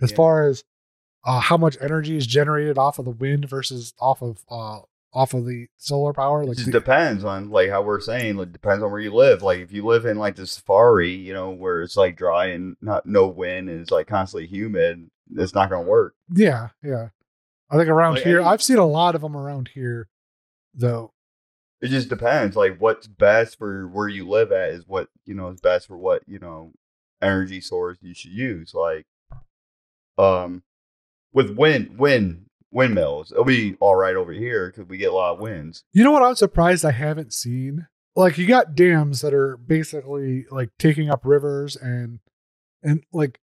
as 0.01 0.11
Yeah. 0.11 0.17
far 0.17 0.47
as 0.49 0.65
uh, 1.25 1.41
how 1.41 1.57
much 1.57 1.77
energy 1.81 2.17
is 2.17 2.27
generated 2.27 2.79
off 2.79 2.99
of 2.99 3.05
the 3.05 3.11
wind 3.11 3.49
versus 3.49 3.95
off 4.01 4.23
of 4.23 4.39
uh, 4.51 4.81
off 5.15 5.35
of 5.35 5.45
the 5.47 5.67
solar 5.77 6.13
power. 6.13 6.43
It 6.43 6.47
Like 6.49 6.57
just 6.57 6.67
the- 6.67 6.73
depends 6.73 7.23
on 7.25 7.51
like 7.51 7.71
how 7.71 7.83
we're 7.83 8.01
saying. 8.01 8.39
It 8.39 8.53
depends 8.53 8.83
on 8.83 8.91
where 8.91 9.01
you 9.01 9.13
live. 9.15 9.43
Like 9.43 9.61
if 9.61 9.73
you 9.73 9.85
live 9.85 10.05
in 10.07 10.19
like 10.19 10.37
the 10.37 10.47
safari, 10.47 11.11
you 11.13 11.33
know, 11.33 11.51
where 11.51 11.83
it's 11.83 11.97
like 11.97 12.17
dry 12.17 12.47
and 12.47 12.77
not 12.81 13.07
no 13.07 13.27
wind 13.27 13.69
and 13.69 13.81
it's 13.81 13.91
like 13.91 14.07
constantly 14.07 14.47
humid, 14.47 15.11
it's 15.37 15.55
not 15.55 15.71
gonna 15.71 15.83
work. 15.89 16.15
yeah, 16.35 16.69
yeah. 16.83 17.09
I 17.71 17.77
think 17.77 17.89
around 17.89 18.15
Like 18.17 18.25
here, 18.25 18.41
any- 18.41 18.49
I've 18.49 18.63
seen 18.63 18.79
a 18.79 18.87
lot 18.87 19.15
of 19.15 19.21
them 19.23 19.35
around 19.37 19.71
here, 19.75 20.09
though. 20.75 21.13
It 21.81 21.89
just 21.89 22.09
depends. 22.09 22.55
Like 22.57 22.79
what's 22.79 23.07
best 23.07 23.59
for 23.59 23.87
where 23.89 24.09
you 24.09 24.29
live 24.29 24.53
at 24.53 24.71
is 24.71 24.87
what 24.87 25.09
you 25.25 25.35
know 25.35 25.49
is 25.49 25.61
best 25.61 25.87
for 25.89 25.97
what 25.97 26.23
you 26.27 26.39
know 26.39 26.73
energy 27.21 27.61
source 27.61 27.99
you 28.03 28.15
should 28.15 28.31
use. 28.33 28.73
Like, 28.75 29.07
um, 30.19 30.63
with 31.33 31.51
wind 31.57 31.99
wind 31.99 32.47
windmills, 32.71 33.33
it'll 33.33 33.45
be 33.45 33.77
all 33.81 33.97
right 33.97 34.17
over 34.17 34.33
here 34.33 34.69
because 34.71 34.89
we 34.89 34.97
get 34.97 35.13
a 35.13 35.15
lot 35.15 35.35
of 35.35 35.41
winds. 35.41 35.85
You 35.93 36.05
know 36.05 36.11
what 36.11 36.23
I'm 36.23 36.35
surprised 36.35 36.85
I 36.85 36.93
haven't 36.93 37.33
seen? 37.33 37.87
Like 38.17 38.39
you 38.39 38.47
got 38.47 38.75
dams 38.75 39.21
that 39.21 39.33
are 39.35 39.57
basically 39.57 40.47
like 40.51 40.71
taking 40.79 41.11
up 41.11 41.25
rivers 41.25 41.77
and 41.77 42.21
and 42.83 43.05
like 43.13 43.41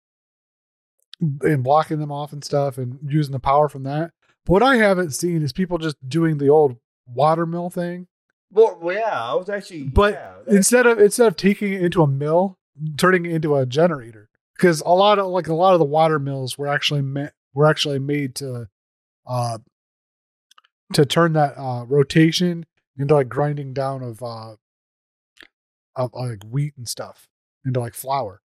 and 1.20 1.62
blocking 1.62 1.98
them 1.98 2.12
off 2.12 2.32
and 2.32 2.44
stuff 2.44 2.78
and 2.78 2.98
using 3.06 3.32
the 3.32 3.40
power 3.40 3.68
from 3.68 3.84
that. 3.84 4.12
But 4.44 4.52
what 4.52 4.62
I 4.62 4.76
haven't 4.76 5.12
seen 5.12 5.42
is 5.42 5.52
people 5.52 5.78
just 5.78 5.96
doing 6.08 6.38
the 6.38 6.48
old 6.48 6.76
water 7.06 7.46
mill 7.46 7.70
thing. 7.70 8.08
Well, 8.50 8.78
yeah, 8.84 9.30
I 9.30 9.34
was 9.34 9.48
actually 9.48 9.84
But 9.84 10.14
yeah, 10.14 10.34
Instead 10.46 10.86
of 10.86 10.98
instead 10.98 11.26
of 11.26 11.36
taking 11.36 11.72
it 11.72 11.82
into 11.82 12.02
a 12.02 12.06
mill, 12.06 12.58
turning 12.96 13.26
it 13.26 13.32
into 13.34 13.56
a 13.56 13.66
generator. 13.66 14.28
Because 14.56 14.80
a 14.80 14.90
lot 14.90 15.18
of 15.18 15.26
like 15.26 15.48
a 15.48 15.54
lot 15.54 15.74
of 15.74 15.78
the 15.78 15.84
water 15.84 16.18
mills 16.18 16.56
were 16.56 16.68
actually 16.68 17.02
meant 17.02 17.32
were 17.56 17.66
actually 17.66 17.98
made 17.98 18.36
to 18.36 18.68
uh 19.26 19.58
to 20.92 21.04
turn 21.04 21.32
that 21.32 21.54
uh 21.58 21.84
rotation 21.86 22.64
into 22.96 23.14
like 23.14 23.28
grinding 23.28 23.72
down 23.72 24.02
of 24.02 24.22
uh 24.22 24.54
of 25.96 26.12
like 26.14 26.44
wheat 26.48 26.74
and 26.76 26.86
stuff 26.88 27.26
into 27.64 27.80
like 27.80 27.94
flour. 27.94 28.42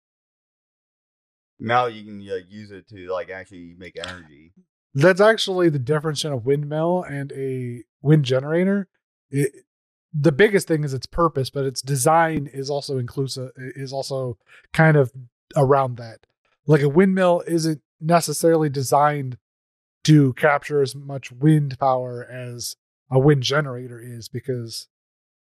now 1.59 1.87
you 1.87 2.05
can 2.05 2.27
like 2.27 2.47
use 2.49 2.71
it 2.71 2.89
to 2.89 3.13
like 3.13 3.29
actually 3.29 3.75
make 3.77 3.99
energy. 3.99 4.53
That's 4.95 5.21
actually 5.21 5.69
the 5.69 5.79
difference 5.79 6.25
in 6.25 6.33
a 6.33 6.37
windmill 6.37 7.03
and 7.03 7.31
a 7.33 7.85
wind 8.03 8.25
generator. 8.25 8.89
It, 9.31 9.53
the 10.13 10.33
biggest 10.33 10.67
thing 10.67 10.83
is 10.83 10.95
its 10.95 11.07
purpose, 11.07 11.51
but 11.51 11.65
its 11.65 11.83
design 11.83 12.49
is 12.53 12.71
also 12.71 12.99
inclusive. 12.99 13.51
Is 13.57 13.93
also 13.93 14.39
kind 14.73 14.97
of 14.97 15.13
around 15.57 15.97
that. 15.99 16.21
Like 16.67 16.83
a 16.83 16.89
windmill 16.89 17.43
isn't 17.47 17.83
necessarily 18.01 18.69
designed 18.69 19.39
to 20.05 20.33
capture 20.35 20.83
as 20.83 20.95
much 20.95 21.31
wind 21.31 21.79
power 21.79 22.25
as 22.25 22.77
a 23.11 23.19
wind 23.19 23.43
generator 23.43 24.01
is, 24.01 24.29
because 24.29 24.89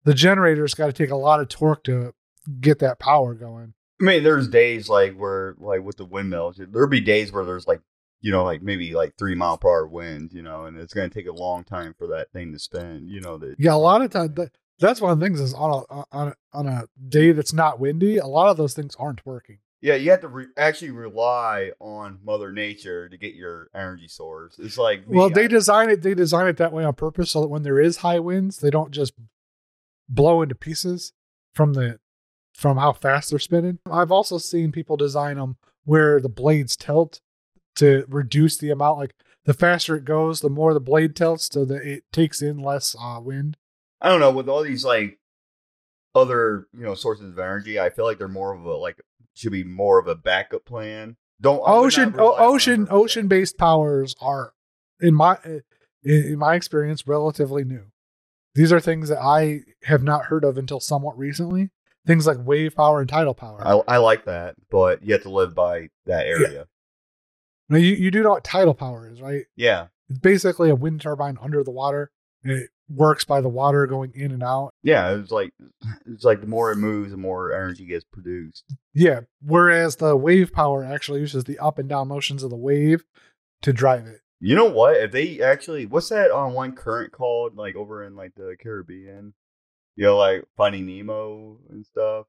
the 0.03 0.13
generator's 0.13 0.73
got 0.73 0.88
to 0.88 0.93
take 0.93 1.10
a 1.10 1.15
lot 1.15 1.39
of 1.39 1.49
torque 1.49 1.84
to 1.86 2.13
get 2.62 2.79
that 2.79 2.99
power 2.99 3.34
going. 3.34 3.73
I 3.99 4.03
mean, 4.03 4.23
there's 4.23 4.47
days 4.47 4.89
like 4.89 5.15
where, 5.15 5.55
like 5.58 5.81
with 5.81 5.97
the 5.97 6.05
windmills, 6.05 6.58
there'll 6.58 6.89
be 6.89 7.01
days 7.01 7.31
where 7.31 7.45
there's 7.45 7.65
like, 7.65 7.81
you 8.21 8.31
know, 8.31 8.43
like 8.43 8.62
maybe 8.62 8.93
like 8.93 9.15
three 9.17 9.36
mile 9.36 9.58
per 9.58 9.69
hour 9.69 9.88
winds, 9.88 10.34
you 10.34 10.41
know, 10.41 10.65
and 10.65 10.77
it's 10.77 10.93
going 10.93 11.10
to 11.10 11.13
take 11.13 11.27
a 11.27 11.31
long 11.31 11.63
time 11.63 11.95
for 11.97 12.08
that 12.08 12.31
thing 12.31 12.51
to 12.51 12.60
spin, 12.60 13.08
you 13.08 13.21
know. 13.21 13.38
That 13.38 13.55
Yeah, 13.58 13.73
a 13.73 13.77
lot 13.77 14.01
of 14.01 14.12
times 14.12 14.36
that, 14.36 14.51
that's 14.79 14.99
one 14.99 15.12
of 15.12 15.19
the 15.19 15.25
things 15.25 15.39
is 15.39 15.53
on 15.53 15.86
a 15.89 16.03
on 16.12 16.27
a, 16.29 16.36
on 16.53 16.67
a 16.67 16.88
day 17.08 17.31
that's 17.31 17.53
not 17.53 17.79
windy, 17.79 18.17
a 18.17 18.27
lot 18.27 18.49
of 18.49 18.58
those 18.58 18.73
things 18.73 18.95
aren't 18.99 19.25
working. 19.25 19.60
Yeah, 19.86 19.93
you 19.93 20.10
have 20.10 20.21
to 20.21 20.28
re- 20.28 20.48
actually 20.58 20.89
rely 20.89 21.69
on 21.80 22.17
Mother 22.24 22.52
Nature 22.52 23.08
to 23.08 23.17
get 23.19 23.36
your 23.36 23.69
energy 23.76 24.08
source. 24.08 24.58
It's 24.58 24.80
like, 24.80 25.04
Well, 25.06 25.28
we- 25.28 25.34
they 25.36 25.48
design 25.48 25.91
it 25.91 26.02
they 26.02 26.15
design 26.15 26.48
it 26.48 26.58
that 26.58 26.74
way 26.74 26.84
on 26.84 26.95
purpose 26.95 27.30
so 27.30 27.41
that 27.41 27.50
when 27.50 27.62
there 27.62 27.80
is 27.80 27.98
high 27.98 28.17
winds, 28.17 28.58
they 28.58 28.71
don't 28.71 28.89
just 28.89 29.13
blow 30.10 30.41
into 30.41 30.56
pieces 30.56 31.13
from 31.54 31.74
the 31.74 32.00
from 32.56 32.78
how 32.78 32.93
fast 32.93 33.30
they're 33.30 33.38
spinning. 33.38 33.78
I've 33.86 34.12
also 34.12 34.39
seen 34.39 34.71
people 34.71 34.98
design 34.98 35.36
them 35.38 35.58
where 35.84 36.19
the 36.19 36.30
blades 36.30 36.76
tilt 36.76 37.21
to 37.76 38.06
reduce 38.08 38.58
the 38.58 38.71
amount 38.71 38.98
like 38.98 39.13
the 39.43 39.54
faster 39.54 39.95
it 39.98 40.06
goes, 40.06 40.39
the 40.39 40.50
more 40.50 40.74
the 40.74 40.80
blade 40.80 41.15
tilts 41.15 41.48
so 41.52 41.63
that 41.65 41.84
it 41.84 42.06
takes 42.12 42.41
in 42.41 42.58
less 42.58 42.95
uh, 43.00 43.19
wind. 43.21 43.58
I 44.02 44.10
don't 44.10 44.19
know, 44.19 44.32
with 44.32 44.50
all 44.50 44.63
these 44.63 44.84
like 44.84 45.19
other, 46.15 46.67
you 46.73 46.84
know, 46.84 46.95
sources 46.95 47.30
of 47.30 47.39
energy, 47.39 47.80
I 47.80 47.89
feel 47.89 48.06
like 48.06 48.17
they're 48.17 48.28
more 48.28 48.54
of 48.54 48.63
a 48.65 48.75
like 48.75 49.01
should 49.34 49.51
be 49.51 49.63
more 49.63 49.99
of 49.99 50.08
a 50.08 50.15
backup 50.15 50.65
plan. 50.65 51.17
Don't 51.41 51.58
I 51.58 51.58
would 51.58 51.65
not 51.65 51.86
ocean 51.86 52.15
o- 52.17 52.36
ocean 52.38 52.88
ocean 52.89 53.28
based 53.28 53.58
powers 53.58 54.15
are 54.21 54.54
in 55.01 55.13
my 55.13 55.38
eh, 55.43 55.60
in, 56.04 56.23
in 56.34 56.39
my 56.39 56.56
experience 56.56 57.06
relatively 57.06 57.65
new 57.65 57.88
these 58.54 58.71
are 58.71 58.80
things 58.80 59.10
that 59.10 59.21
i 59.21 59.60
have 59.84 60.01
not 60.01 60.25
heard 60.25 60.45
of 60.45 60.58
until 60.58 60.80
somewhat 60.80 61.17
recently 61.17 61.71
things 62.06 62.28
like 62.28 62.38
wave 62.39 62.75
power 62.75 62.99
and 62.99 63.10
tidal 63.10 63.34
power. 63.34 63.65
I, 63.65 63.95
I 63.95 63.97
like 63.97 64.25
that, 64.25 64.56
but 64.69 65.04
you 65.04 65.13
have 65.13 65.23
to 65.23 65.30
live 65.30 65.56
by 65.56 65.89
that 66.06 66.25
area. 66.25 66.67
now 67.69 67.78
you, 67.78 67.93
you 67.95 68.12
do 68.12 68.23
know 68.23 68.32
what 68.32 68.43
tidal 68.43 68.73
power 68.73 69.10
is, 69.10 69.21
right? 69.21 69.45
Yeah. 69.56 69.88
It's 70.10 70.19
basically 70.19 70.69
a 70.69 70.75
wind 70.75 71.01
turbine 71.01 71.38
under 71.41 71.63
the 71.63 71.71
water. 71.71 72.12
It 72.43 72.69
works 72.89 73.26
by 73.26 73.41
the 73.41 73.50
water 73.50 73.88
going 73.88 74.12
in 74.15 74.32
and 74.32 74.43
out. 74.43 74.71
Yeah, 74.84 75.15
it's 75.15 75.32
like 75.32 75.52
it's 76.06 76.24
like 76.24 76.41
the 76.41 76.48
more 76.48 76.71
it 76.71 76.78
moves, 76.78 77.12
the 77.12 77.17
more 77.17 77.54
energy 77.54 77.86
gets 77.86 78.06
produced. 78.06 78.63
Yeah. 78.93 79.21
Whereas 79.41 79.98
the 79.98 80.15
wave 80.15 80.54
power 80.54 80.84
actually 80.84 81.19
uses 81.19 81.43
the 81.45 81.60
up 81.60 81.80
and 81.80 81.89
down 81.89 82.08
motions 82.08 82.43
of 82.43 82.50
the 82.50 82.56
wave 82.56 83.04
to 83.62 83.74
drive 83.74 84.06
it. 84.06 84.21
You 84.39 84.56
know 84.56 84.69
what? 84.69 84.98
If 84.98 85.12
they 85.12 85.41
actually, 85.41 85.86
what's 85.86 86.10
that 86.10 86.32
on 86.32 86.54
one 86.54 86.74
current 86.74 87.12
called? 87.12 87.56
Like 87.56 87.76
over 87.76 88.04
in 88.04 88.15
like 88.15 88.36
the 88.36 88.56
Caribbean, 88.62 89.34
you 89.95 90.06
know, 90.06 90.17
like 90.17 90.45
Finding 90.56 90.86
Nemo 90.86 91.58
and 91.69 91.86
stuff. 91.86 92.28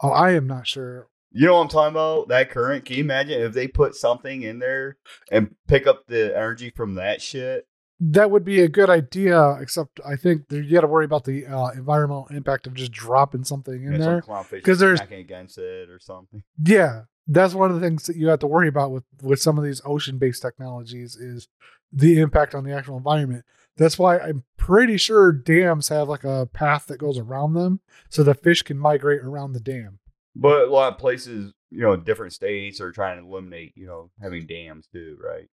Oh, 0.00 0.10
I 0.10 0.32
am 0.32 0.46
not 0.46 0.66
sure. 0.66 1.08
You 1.30 1.46
know 1.46 1.56
what 1.56 1.62
I'm 1.62 1.68
talking 1.68 1.90
about? 1.90 2.28
That 2.28 2.50
current. 2.50 2.86
Can 2.86 2.96
you 2.96 3.04
imagine 3.04 3.42
if 3.42 3.52
they 3.52 3.68
put 3.68 3.94
something 3.94 4.42
in 4.42 4.60
there 4.60 4.96
and 5.30 5.54
pick 5.66 5.86
up 5.86 6.06
the 6.06 6.34
energy 6.34 6.70
from 6.70 6.94
that 6.94 7.20
shit? 7.20 7.66
That 8.00 8.30
would 8.30 8.44
be 8.44 8.60
a 8.60 8.68
good 8.68 8.88
idea, 8.90 9.52
except 9.60 9.98
I 10.06 10.14
think 10.16 10.44
you 10.50 10.70
got 10.70 10.82
to 10.82 10.86
worry 10.86 11.04
about 11.04 11.24
the 11.24 11.46
uh, 11.46 11.68
environmental 11.70 12.28
impact 12.30 12.66
of 12.68 12.74
just 12.74 12.92
dropping 12.92 13.42
something 13.44 13.82
in 13.82 13.94
there. 13.98 14.20
because 14.60 14.78
there's- 14.78 15.00
against 15.10 15.58
it 15.58 15.90
or 15.90 15.98
something. 15.98 16.44
Yeah, 16.62 17.02
that's 17.26 17.54
one 17.54 17.70
of 17.70 17.80
the 17.80 17.86
things 17.86 18.04
that 18.06 18.14
you 18.16 18.28
have 18.28 18.38
to 18.40 18.46
worry 18.46 18.68
about 18.68 18.92
with 18.92 19.04
with 19.22 19.40
some 19.42 19.58
of 19.58 19.64
these 19.64 19.82
ocean-based 19.84 20.40
technologies 20.40 21.16
is 21.16 21.48
the 21.92 22.20
impact 22.20 22.54
on 22.54 22.62
the 22.64 22.72
actual 22.72 22.96
environment. 22.96 23.44
That's 23.76 23.98
why 23.98 24.18
I'm 24.18 24.44
pretty 24.56 24.96
sure 24.96 25.32
dams 25.32 25.88
have 25.88 26.08
like 26.08 26.24
a 26.24 26.46
path 26.52 26.86
that 26.86 26.98
goes 26.98 27.18
around 27.18 27.54
them 27.54 27.80
so 28.10 28.22
the 28.22 28.34
fish 28.34 28.62
can 28.62 28.78
migrate 28.78 29.20
around 29.22 29.52
the 29.54 29.60
dam. 29.60 29.98
But 30.36 30.68
a 30.68 30.70
lot 30.70 30.92
of 30.92 30.98
places, 30.98 31.52
you 31.70 31.80
know, 31.82 31.96
different 31.96 32.32
states 32.32 32.80
are 32.80 32.92
trying 32.92 33.18
to 33.20 33.26
eliminate, 33.28 33.72
you 33.76 33.86
know, 33.86 34.10
having 34.22 34.46
dams 34.46 34.86
too, 34.92 35.18
right? 35.22 35.48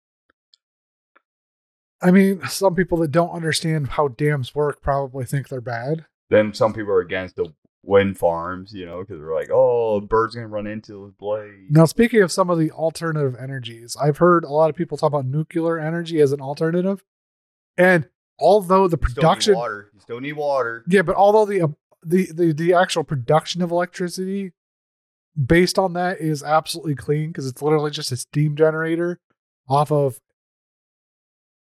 I 2.05 2.11
mean, 2.11 2.43
some 2.49 2.75
people 2.75 2.99
that 2.99 3.11
don't 3.11 3.31
understand 3.31 3.88
how 3.88 4.09
dams 4.09 4.55
work 4.55 4.83
probably 4.83 5.25
think 5.25 5.49
they're 5.49 5.61
bad. 5.62 6.05
Then 6.29 6.53
some 6.53 6.75
people 6.75 6.93
are 6.93 7.01
against 7.01 7.37
the 7.37 7.53
wind 7.83 8.19
farms, 8.19 8.73
you 8.75 8.85
know, 8.85 9.01
because 9.01 9.19
they're 9.19 9.35
like, 9.35 9.51
oh, 9.51 9.97
a 9.97 10.01
bird's 10.01 10.35
gonna 10.35 10.49
run 10.49 10.67
into 10.67 11.07
the 11.07 11.14
blades. 11.19 11.71
Now, 11.71 11.87
speaking 11.87 12.23
of 12.23 12.31
some 12.31 12.51
of 12.51 12.59
the 12.59 12.71
alternative 12.71 13.37
energies, 13.40 13.97
I've 14.01 14.19
heard 14.19 14.45
a 14.45 14.49
lot 14.49 14.71
of 14.71 14.77
people 14.77 14.99
talk 14.99 15.09
about 15.09 15.27
nuclear 15.27 15.79
energy 15.79 16.21
as 16.21 16.33
an 16.33 16.40
alternative. 16.40 17.03
And 17.77 18.09
although 18.38 18.87
the 18.88 18.99
You 19.01 19.09
still 19.09 19.23
need 19.23 19.27
production 19.27 19.55
water. 19.55 19.90
You 19.95 20.01
still 20.01 20.21
need 20.21 20.33
water. 20.35 20.85
Yeah, 20.87 21.03
but 21.03 21.17
although 21.17 21.47
the 21.47 21.62
uh, 21.62 21.69
the 22.03 22.31
the 22.33 22.53
the 22.53 22.75
actual 22.75 23.05
production 23.05 23.62
of 23.62 23.71
electricity 23.71 24.53
based 25.43 25.79
on 25.79 25.95
that 25.95 26.21
is 26.21 26.43
absolutely 26.43 26.95
clean 26.95 27.29
because 27.29 27.47
it's 27.47 27.62
literally 27.62 27.90
just 27.90 28.12
a 28.12 28.17
steam 28.17 28.57
generator 28.57 29.21
off 29.69 29.90
of 29.90 30.21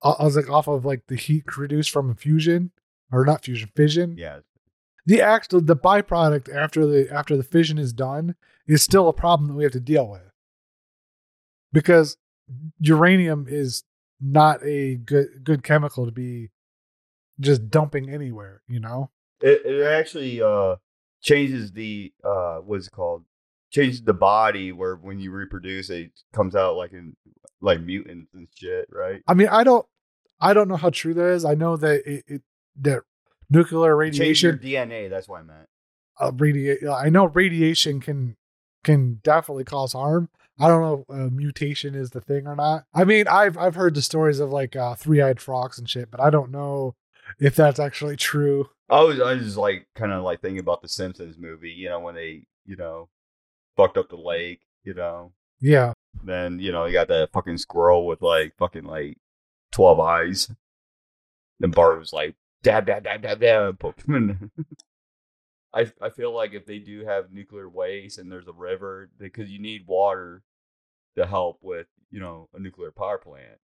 I 0.05 0.25
was 0.25 0.37
like 0.37 0.51
off 0.51 0.69
of 0.69 0.85
like 0.85 1.07
the 1.07 1.17
heat 1.17 1.47
produced 1.47 1.91
from 1.91 2.11
a 2.11 2.15
fusion 2.15 2.71
or 3.11 3.25
not 3.25 3.45
fusion 3.45 3.71
fission. 3.75 4.17
Yeah, 4.19 4.41
The 5.07 5.23
actual 5.23 5.61
the 5.61 5.77
byproduct 5.77 6.55
after 6.55 6.87
the 6.87 7.09
after 7.11 7.37
the 7.37 7.43
fission 7.43 7.79
is 7.79 7.93
done 7.93 8.35
is 8.67 8.83
still 8.83 9.09
a 9.09 9.13
problem 9.13 9.49
that 9.49 9.55
we 9.55 9.63
have 9.65 9.73
to 9.73 9.81
deal 9.81 10.09
with 10.09 10.33
because 11.73 12.17
uranium 12.81 13.47
is 13.49 13.85
not 14.21 14.63
a 14.65 14.97
good 14.97 15.27
good 15.43 15.63
chemical 15.63 16.05
to 16.07 16.13
be 16.13 16.51
just 17.41 17.71
dumping 17.71 18.11
anywhere. 18.11 18.63
You 18.69 18.81
know. 18.81 19.11
it 19.41 19.63
it 19.65 19.87
actually 19.87 20.43
uh 20.43 20.77
changes 21.23 21.73
the 21.73 22.13
uh 22.23 22.57
what's 22.59 22.87
it 22.89 22.93
called? 22.93 23.25
Changes 23.73 24.03
the 24.03 24.15
body 24.15 24.71
where 24.71 24.97
when 24.97 25.19
you 25.19 25.31
reproduce 25.33 25.91
it 25.91 26.13
comes 26.33 26.55
out 26.55 26.77
like 26.77 26.93
in 26.93 27.17
like 27.61 27.81
mutants 27.81 28.33
and 28.35 28.47
shit, 28.55 28.87
right? 28.93 29.23
I 29.27 29.35
mean, 29.35 29.49
I 29.49 29.65
don't, 29.65 29.87
I 30.45 30.55
don't 30.55 30.69
know 30.69 30.77
how 30.77 30.91
true 30.91 31.15
that 31.15 31.27
is. 31.31 31.45
I 31.45 31.55
know 31.55 31.77
that 31.77 32.03
it, 32.07 32.25
it 32.27 32.43
that 32.81 33.03
nuclear 33.51 33.97
radiation, 33.97 34.59
DNA. 34.59 35.09
That's 35.11 35.29
what 35.29 35.41
I 35.41 35.43
meant. 35.45 35.69
uh, 36.21 36.33
radiate. 36.37 36.87
I 36.87 37.09
know 37.09 37.27
radiation 37.27 38.01
can 38.01 38.37
can 38.83 39.21
definitely 39.23 39.65
cause 39.65 39.93
harm. 39.93 40.29
I 40.61 40.69
don't 40.69 40.83
know 40.83 41.05
if 41.09 41.15
uh, 41.17 41.31
mutation 41.35 41.95
is 41.95 42.11
the 42.11 42.21
thing 42.21 42.47
or 42.47 42.55
not. 42.55 42.85
I 42.95 43.05
mean, 43.05 43.27
I've 43.29 43.57
I've 43.59 43.75
heard 43.75 43.95
the 43.95 44.03
stories 44.03 44.41
of 44.41 44.51
like 44.51 44.77
uh, 44.77 44.95
three 44.95 45.21
eyed 45.21 45.41
frogs 45.41 45.79
and 45.79 45.89
shit, 45.89 46.11
but 46.11 46.21
I 46.21 46.31
don't 46.31 46.51
know 46.51 46.95
if 47.41 47.57
that's 47.57 47.81
actually 47.81 48.17
true. 48.17 48.69
I 48.91 49.03
was 49.03 49.21
I 49.21 49.35
was 49.35 49.57
like 49.57 49.89
kind 49.95 50.13
of 50.13 50.23
like 50.23 50.41
thinking 50.43 50.61
about 50.61 50.83
the 50.83 50.89
Simpsons 50.89 51.39
movie, 51.39 51.71
you 51.71 51.89
know, 51.89 52.01
when 52.01 52.15
they 52.15 52.47
you 52.67 52.77
know 52.77 53.09
fucked 53.77 53.97
up 53.97 54.09
the 54.11 54.17
lake, 54.17 54.61
you 54.85 54.95
know. 54.95 55.33
Yeah, 55.61 55.95
Then 56.23 56.59
you 56.59 56.71
know 56.73 56.85
you 56.85 56.93
got 56.93 57.09
that 57.09 57.33
fucking 57.33 57.57
squirrel 57.59 58.07
with 58.07 58.21
like 58.21 58.53
fucking 58.59 58.85
like 58.85 59.17
twelve 59.75 60.01
eyes. 60.01 60.51
Then 61.61 61.71
Bart 61.71 61.99
was 61.99 62.13
like 62.13 62.35
dab 62.63 62.87
dab 62.87 63.05
dab 63.05 63.23
dab 63.23 63.41
dab. 63.41 63.79
poke 63.79 64.01
him 64.07 64.15
in 64.15 64.27
the- 64.29 64.67
I 65.75 65.93
I 66.01 66.11
feel 66.11 66.33
like 66.33 66.53
if 66.55 66.67
they 66.67 66.79
do 66.79 67.05
have 67.05 67.33
nuclear 67.33 67.69
waste 67.69 68.19
and 68.19 68.31
there's 68.31 68.47
a 68.49 68.53
river, 68.53 69.11
because 69.19 69.51
you 69.51 69.59
need 69.61 69.87
water 69.87 70.43
to 71.17 71.27
help 71.27 71.59
with 71.63 71.87
you 72.11 72.21
know 72.21 72.49
a 72.55 72.59
nuclear 72.61 72.93
power 72.93 73.19
plant, 73.19 73.59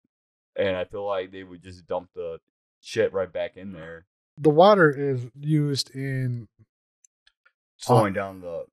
and 0.54 0.76
I 0.76 0.84
feel 0.84 1.04
like 1.06 1.32
they 1.32 1.42
would 1.42 1.62
just 1.62 1.86
dump 1.86 2.10
the 2.14 2.38
shit 2.80 3.12
right 3.12 3.32
back 3.32 3.56
in 3.56 3.72
there, 3.72 4.06
the 4.38 4.50
water 4.50 4.90
is 4.90 5.26
used 5.40 5.90
in. 5.94 6.46
slowing 7.76 8.12
down 8.12 8.40
the 8.40 8.66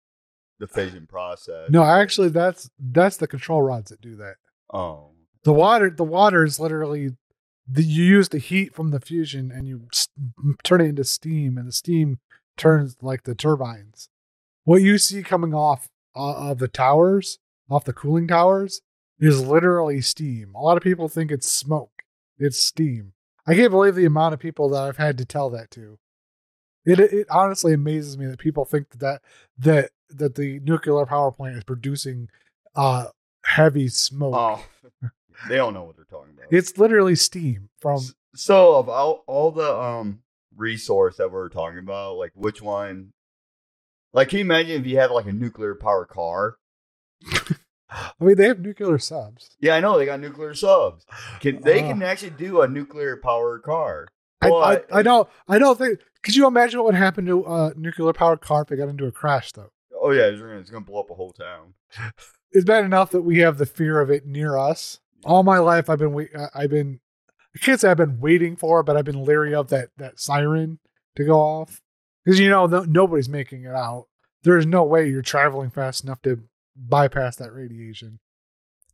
the 0.60 0.68
fission 0.68 1.08
process. 1.08 1.70
No, 1.72 1.84
actually, 1.84 2.30
that's 2.30 2.70
that's 2.80 3.18
the 3.18 3.28
control 3.28 3.62
rods 3.64 3.90
that 3.90 4.00
do 4.02 4.16
that. 4.18 4.36
oh 4.72 5.10
The 5.44 5.54
water, 5.54 5.90
the 5.90 6.04
water 6.04 6.44
is 6.44 6.60
literally 6.60 7.16
the, 7.68 7.84
you 7.84 8.04
use 8.04 8.30
the 8.30 8.40
heat 8.40 8.74
from 8.74 8.92
the 8.92 9.00
fusion 9.00 9.52
and 9.52 9.68
you 9.68 9.88
turn 10.64 10.82
it 10.82 10.86
into 10.86 11.04
steam, 11.04 11.58
and 11.58 11.68
the 11.68 11.72
steam 11.72 12.20
turns 12.58 12.98
like 13.02 13.24
the 13.24 13.36
turbines. 13.36 14.10
What 14.64 14.82
you 14.82 14.98
see 14.98 15.24
coming 15.24 15.54
off 15.54 15.90
uh, 16.16 16.50
of 16.50 16.60
the 16.60 16.68
towers, 16.68 17.40
off 17.70 17.86
the 17.86 17.94
cooling 17.94 18.28
towers, 18.28 18.82
is 19.20 19.46
literally 19.46 20.02
steam. 20.02 20.54
A 20.56 20.62
lot 20.62 20.78
of 20.78 20.84
people 20.84 21.08
think 21.08 21.32
it's 21.32 21.52
smoke. 21.52 22.04
It's 22.38 22.64
steam. 22.64 23.14
I 23.46 23.56
can't 23.56 23.72
believe 23.72 23.96
the 23.96 24.06
amount 24.06 24.34
of 24.34 24.40
people 24.40 24.70
that 24.70 24.84
I've 24.84 24.98
had 24.98 25.18
to 25.18 25.26
tell 25.26 25.50
that 25.52 25.72
to. 25.72 26.00
It 26.86 27.00
it 27.00 27.28
honestly 27.30 27.74
amazes 27.74 28.18
me 28.18 28.26
that 28.26 28.40
people 28.40 28.66
think 28.66 28.90
that 28.90 29.00
that 29.00 29.22
that, 29.58 29.90
that 30.10 30.36
the 30.36 30.60
nuclear 30.60 31.06
power 31.06 31.32
plant 31.32 31.58
is 31.58 31.64
producing 31.64 32.30
uh 32.76 33.08
heavy 33.46 33.88
smoke. 33.88 34.34
oh, 34.36 34.66
they 35.50 35.56
don't 35.56 35.74
know 35.74 35.84
what 35.84 35.96
they're 35.96 36.06
talking 36.06 36.34
about. 36.34 36.48
It's 36.52 36.78
literally 36.78 37.16
steam 37.16 37.70
from 37.80 38.00
so 38.36 38.76
of 38.78 38.90
all, 38.90 39.24
all 39.28 39.52
the 39.52 39.76
um 39.78 40.20
resource 40.56 41.18
that 41.18 41.32
we're 41.32 41.50
talking 41.50 41.80
about, 41.80 42.18
like 42.18 42.32
which 42.36 42.62
one? 42.62 43.14
Like, 44.14 44.30
can 44.30 44.38
you 44.40 44.46
imagine 44.46 44.80
if 44.82 44.86
you 44.88 44.98
had 44.98 45.12
like 45.12 45.26
a 45.26 45.34
nuclear 45.34 45.76
power 45.76 46.06
car? 46.06 46.58
I 47.90 48.12
mean 48.20 48.36
they 48.36 48.48
have 48.48 48.60
nuclear 48.60 48.98
subs. 48.98 49.56
Yeah, 49.60 49.76
I 49.76 49.80
know 49.80 49.98
they 49.98 50.06
got 50.06 50.20
nuclear 50.20 50.54
subs. 50.56 51.06
Can 51.40 51.62
they 51.62 51.84
Uh. 51.84 51.88
can 51.90 52.02
actually 52.04 52.32
do 52.32 52.62
a 52.62 52.68
nuclear 52.68 53.18
powered 53.18 53.64
car? 53.64 54.08
I, 54.42 54.50
I, 54.50 54.82
I 54.92 55.02
don't 55.04 55.30
I 55.48 55.58
don't 55.60 55.78
think 55.78 56.00
could 56.24 56.36
you 56.36 56.48
imagine 56.48 56.80
what 56.80 56.88
would 56.88 56.96
happen 56.96 57.26
to 57.28 57.46
a 57.46 57.74
nuclear 57.76 58.12
powered 58.14 58.42
car 58.42 58.64
if 58.64 58.68
they 58.70 58.76
got 58.76 58.90
into 58.90 59.06
a 59.06 59.12
crash 59.12 59.52
though? 59.52 59.72
Oh 60.02 60.12
yeah, 60.12 60.24
it's 60.24 60.42
gonna, 60.42 60.58
it's 60.58 60.70
gonna 60.70 60.84
blow 60.84 61.02
up 61.02 61.12
a 61.12 61.14
whole 61.16 61.32
town. 61.32 61.76
It's 62.52 62.66
bad 62.66 62.84
enough 62.84 63.12
that 63.12 63.22
we 63.22 63.40
have 63.40 63.58
the 63.58 63.66
fear 63.66 64.00
of 64.02 64.10
it 64.12 64.26
near 64.26 64.58
us. 64.58 65.00
All 65.26 65.44
my 65.44 65.60
life 65.60 65.90
I've 65.90 66.00
been 66.00 66.14
wait- 66.14 66.36
uh, 66.36 66.50
I've 66.54 66.70
been 66.70 67.00
I 67.56 67.60
can't 67.60 67.80
say 67.80 67.90
I've 67.90 67.98
been 67.98 68.20
waiting 68.20 68.56
for 68.56 68.80
it, 68.80 68.84
but 68.86 68.98
I've 68.98 69.06
been 69.06 69.24
leery 69.24 69.54
of 69.54 69.70
that 69.70 69.90
that 69.98 70.20
siren 70.20 70.80
to 71.16 71.24
go 71.24 71.40
off 71.40 71.82
because 72.24 72.40
you 72.40 72.50
know 72.50 72.66
no, 72.66 72.84
nobody's 72.84 73.30
making 73.30 73.64
it 73.64 73.76
out. 73.76 74.08
There's 74.44 74.66
no 74.66 74.84
way 74.84 75.08
you're 75.08 75.22
traveling 75.22 75.70
fast 75.70 76.04
enough 76.04 76.22
to 76.24 76.44
bypass 76.76 77.36
that 77.38 77.54
radiation 77.54 78.20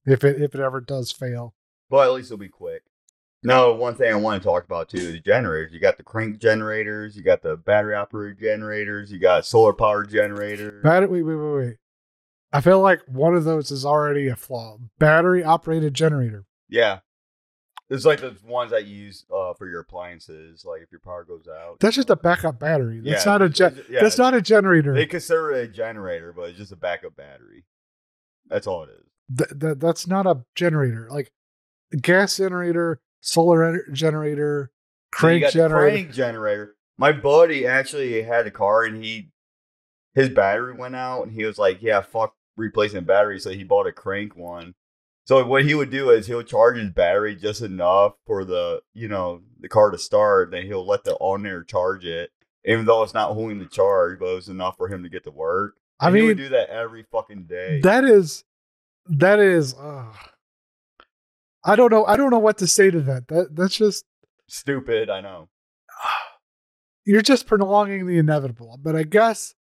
if 0.05 0.23
it 0.23 0.41
if 0.41 0.53
it 0.53 0.61
ever 0.61 0.81
does 0.81 1.11
fail. 1.11 1.53
Well, 1.89 2.03
at 2.03 2.13
least 2.13 2.27
it'll 2.27 2.37
be 2.37 2.49
quick. 2.49 2.83
No, 3.41 3.73
one 3.73 3.95
thing 3.95 4.11
I 4.11 4.17
want 4.17 4.41
to 4.41 4.47
talk 4.47 4.65
about 4.65 4.89
too 4.89 4.97
is 4.97 5.21
generators. 5.21 5.71
You 5.71 5.79
got 5.79 5.97
the 5.97 6.03
crank 6.03 6.39
generators, 6.39 7.15
you 7.15 7.23
got 7.23 7.41
the 7.41 7.55
battery 7.55 7.95
operated 7.95 8.39
generators, 8.39 9.11
you 9.11 9.19
got 9.19 9.45
solar 9.45 9.71
power 9.73 10.03
generators. 10.03 10.83
Battery. 10.83 11.07
Wait, 11.07 11.23
wait, 11.23 11.35
wait, 11.35 11.55
wait. 11.67 11.75
I 12.51 12.61
feel 12.61 12.79
like 12.81 13.01
one 13.07 13.35
of 13.35 13.43
those 13.43 13.71
is 13.71 13.85
already 13.85 14.27
a 14.27 14.35
flaw. 14.35 14.77
Battery 14.97 15.43
operated 15.43 15.93
generator. 15.93 16.45
Yeah. 16.67 16.99
It's 17.89 18.05
like 18.05 18.21
the 18.21 18.35
ones 18.45 18.69
that 18.71 18.85
you 18.85 18.95
use 18.95 19.25
uh, 19.35 19.53
for 19.55 19.67
your 19.67 19.79
appliances, 19.81 20.63
like 20.63 20.81
if 20.81 20.91
your 20.91 21.01
power 21.01 21.23
goes 21.23 21.47
out. 21.47 21.79
That's 21.79 21.95
just 21.95 22.09
a 22.11 22.15
backup 22.15 22.59
battery. 22.59 23.01
That's 23.03 23.25
Yeah, 23.25 23.31
not 23.31 23.41
a 23.41 23.49
gen- 23.49 23.83
yeah, 23.89 24.01
That's 24.01 24.17
not 24.17 24.35
a 24.35 24.41
generator. 24.41 24.93
They 24.93 25.07
consider 25.07 25.51
it 25.53 25.63
a 25.63 25.67
generator, 25.67 26.31
but 26.31 26.49
it's 26.49 26.57
just 26.59 26.71
a 26.71 26.75
backup 26.75 27.15
battery. 27.15 27.65
That's 28.47 28.67
all 28.67 28.83
it 28.83 28.89
is. 28.91 29.37
Th- 29.37 29.59
th- 29.59 29.77
that's 29.79 30.05
not 30.07 30.27
a 30.27 30.43
generator. 30.55 31.07
Like 31.09 31.31
gas 31.99 32.37
generator, 32.37 33.01
solar 33.21 33.59
ener- 33.59 33.91
generator, 33.93 34.71
crank 35.11 35.45
the 35.45 35.51
generator. 35.51 35.91
Crank 35.97 36.11
generator. 36.13 36.75
My 36.97 37.11
buddy 37.11 37.65
actually 37.65 38.21
had 38.21 38.45
a 38.45 38.51
car, 38.51 38.83
and 38.83 39.03
he 39.03 39.31
his 40.13 40.29
battery 40.29 40.73
went 40.73 40.95
out, 40.95 41.23
and 41.23 41.31
he 41.33 41.45
was 41.45 41.57
like, 41.57 41.81
"Yeah, 41.81 42.01
fuck 42.01 42.35
replacing 42.59 43.03
battery," 43.03 43.39
so 43.39 43.49
he 43.49 43.63
bought 43.63 43.87
a 43.87 43.91
crank 43.91 44.35
one. 44.35 44.75
So 45.25 45.45
what 45.45 45.65
he 45.65 45.75
would 45.75 45.91
do 45.91 46.09
is 46.09 46.27
he'll 46.27 46.43
charge 46.43 46.77
his 46.77 46.89
battery 46.89 47.35
just 47.35 47.61
enough 47.61 48.13
for 48.25 48.43
the 48.45 48.81
you 48.93 49.07
know 49.07 49.41
the 49.59 49.69
car 49.69 49.91
to 49.91 49.97
start. 49.97 50.51
Then 50.51 50.65
he'll 50.65 50.85
let 50.85 51.03
the 51.03 51.13
alternator 51.15 51.63
charge 51.63 52.05
it, 52.05 52.31
even 52.65 52.85
though 52.85 53.03
it's 53.03 53.13
not 53.13 53.33
holding 53.33 53.59
the 53.59 53.65
charge, 53.65 54.19
but 54.19 54.31
it 54.31 54.35
was 54.35 54.49
enough 54.49 54.77
for 54.77 54.87
him 54.87 55.03
to 55.03 55.09
get 55.09 55.23
to 55.23 55.31
work. 55.31 55.75
I 55.99 56.07
And 56.07 56.17
he 56.17 56.23
would 56.23 56.37
do 56.37 56.49
that 56.49 56.69
every 56.69 57.03
fucking 57.11 57.45
day. 57.45 57.81
that 57.81 58.03
is 58.03 58.43
that 59.07 59.39
is. 59.39 59.73
Uh, 59.73 60.13
I 61.63 61.75
don't 61.75 61.91
know. 61.91 62.05
I 62.05 62.15
don't 62.15 62.31
know 62.31 62.39
what 62.39 62.57
to 62.59 62.67
say 62.67 62.89
to 62.89 63.01
that. 63.01 63.27
That 63.27 63.55
that's 63.55 63.75
just 63.75 64.05
Stupid, 64.49 65.11
I 65.11 65.21
know. 65.21 65.47
you're 67.05 67.21
just 67.21 67.45
prolonging 67.45 68.07
the 68.07 68.17
inevitable. 68.17 68.79
But 68.81 68.95
I 68.95 69.03
guess, 69.03 69.53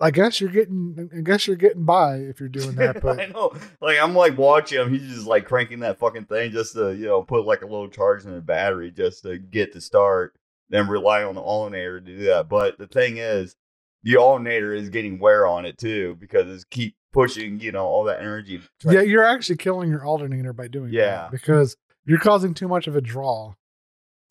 I 0.00 0.10
guess 0.10 0.40
you're 0.40 0.50
getting. 0.50 1.08
I 1.16 1.20
guess 1.20 1.46
you're 1.46 1.56
getting 1.56 1.84
by 1.84 2.16
if 2.16 2.40
you're 2.40 2.48
doing 2.48 2.74
that. 2.76 3.00
But 3.02 3.20
I 3.20 3.26
know. 3.26 3.52
Like 3.80 3.98
I'm 4.00 4.14
like 4.14 4.36
watching 4.36 4.80
him. 4.80 4.90
He's 4.92 5.08
just 5.14 5.26
like 5.26 5.46
cranking 5.46 5.80
that 5.80 5.98
fucking 5.98 6.24
thing 6.26 6.50
just 6.50 6.74
to 6.74 6.94
you 6.94 7.06
know 7.06 7.22
put 7.22 7.44
like 7.46 7.62
a 7.62 7.66
little 7.66 7.88
charge 7.88 8.24
in 8.24 8.32
the 8.34 8.40
battery 8.40 8.90
just 8.90 9.22
to 9.22 9.38
get 9.38 9.72
to 9.72 9.80
start. 9.80 10.34
Then 10.70 10.88
rely 10.88 11.22
on 11.22 11.34
the 11.34 11.40
alternator 11.42 12.00
to 12.00 12.06
do 12.06 12.24
that. 12.24 12.48
But 12.48 12.78
the 12.78 12.86
thing 12.88 13.18
is, 13.18 13.54
the 14.02 14.16
alternator 14.16 14.72
is 14.74 14.88
getting 14.88 15.18
wear 15.18 15.46
on 15.46 15.64
it 15.64 15.78
too 15.78 16.16
because 16.18 16.48
it's 16.50 16.64
keep 16.64 16.96
pushing 17.12 17.60
you 17.60 17.70
know 17.70 17.84
all 17.86 18.04
that 18.04 18.20
energy. 18.20 18.60
yeah, 18.84 19.00
you're 19.02 19.24
actually 19.24 19.56
killing 19.56 19.88
your 19.90 20.04
alternator 20.04 20.52
by 20.52 20.66
doing 20.66 20.92
Yeah. 20.92 21.04
that 21.04 21.30
because 21.30 21.76
you're 22.04 22.18
causing 22.18 22.52
too 22.54 22.66
much 22.66 22.86
of 22.88 22.96
a 22.96 23.00
draw. 23.00 23.54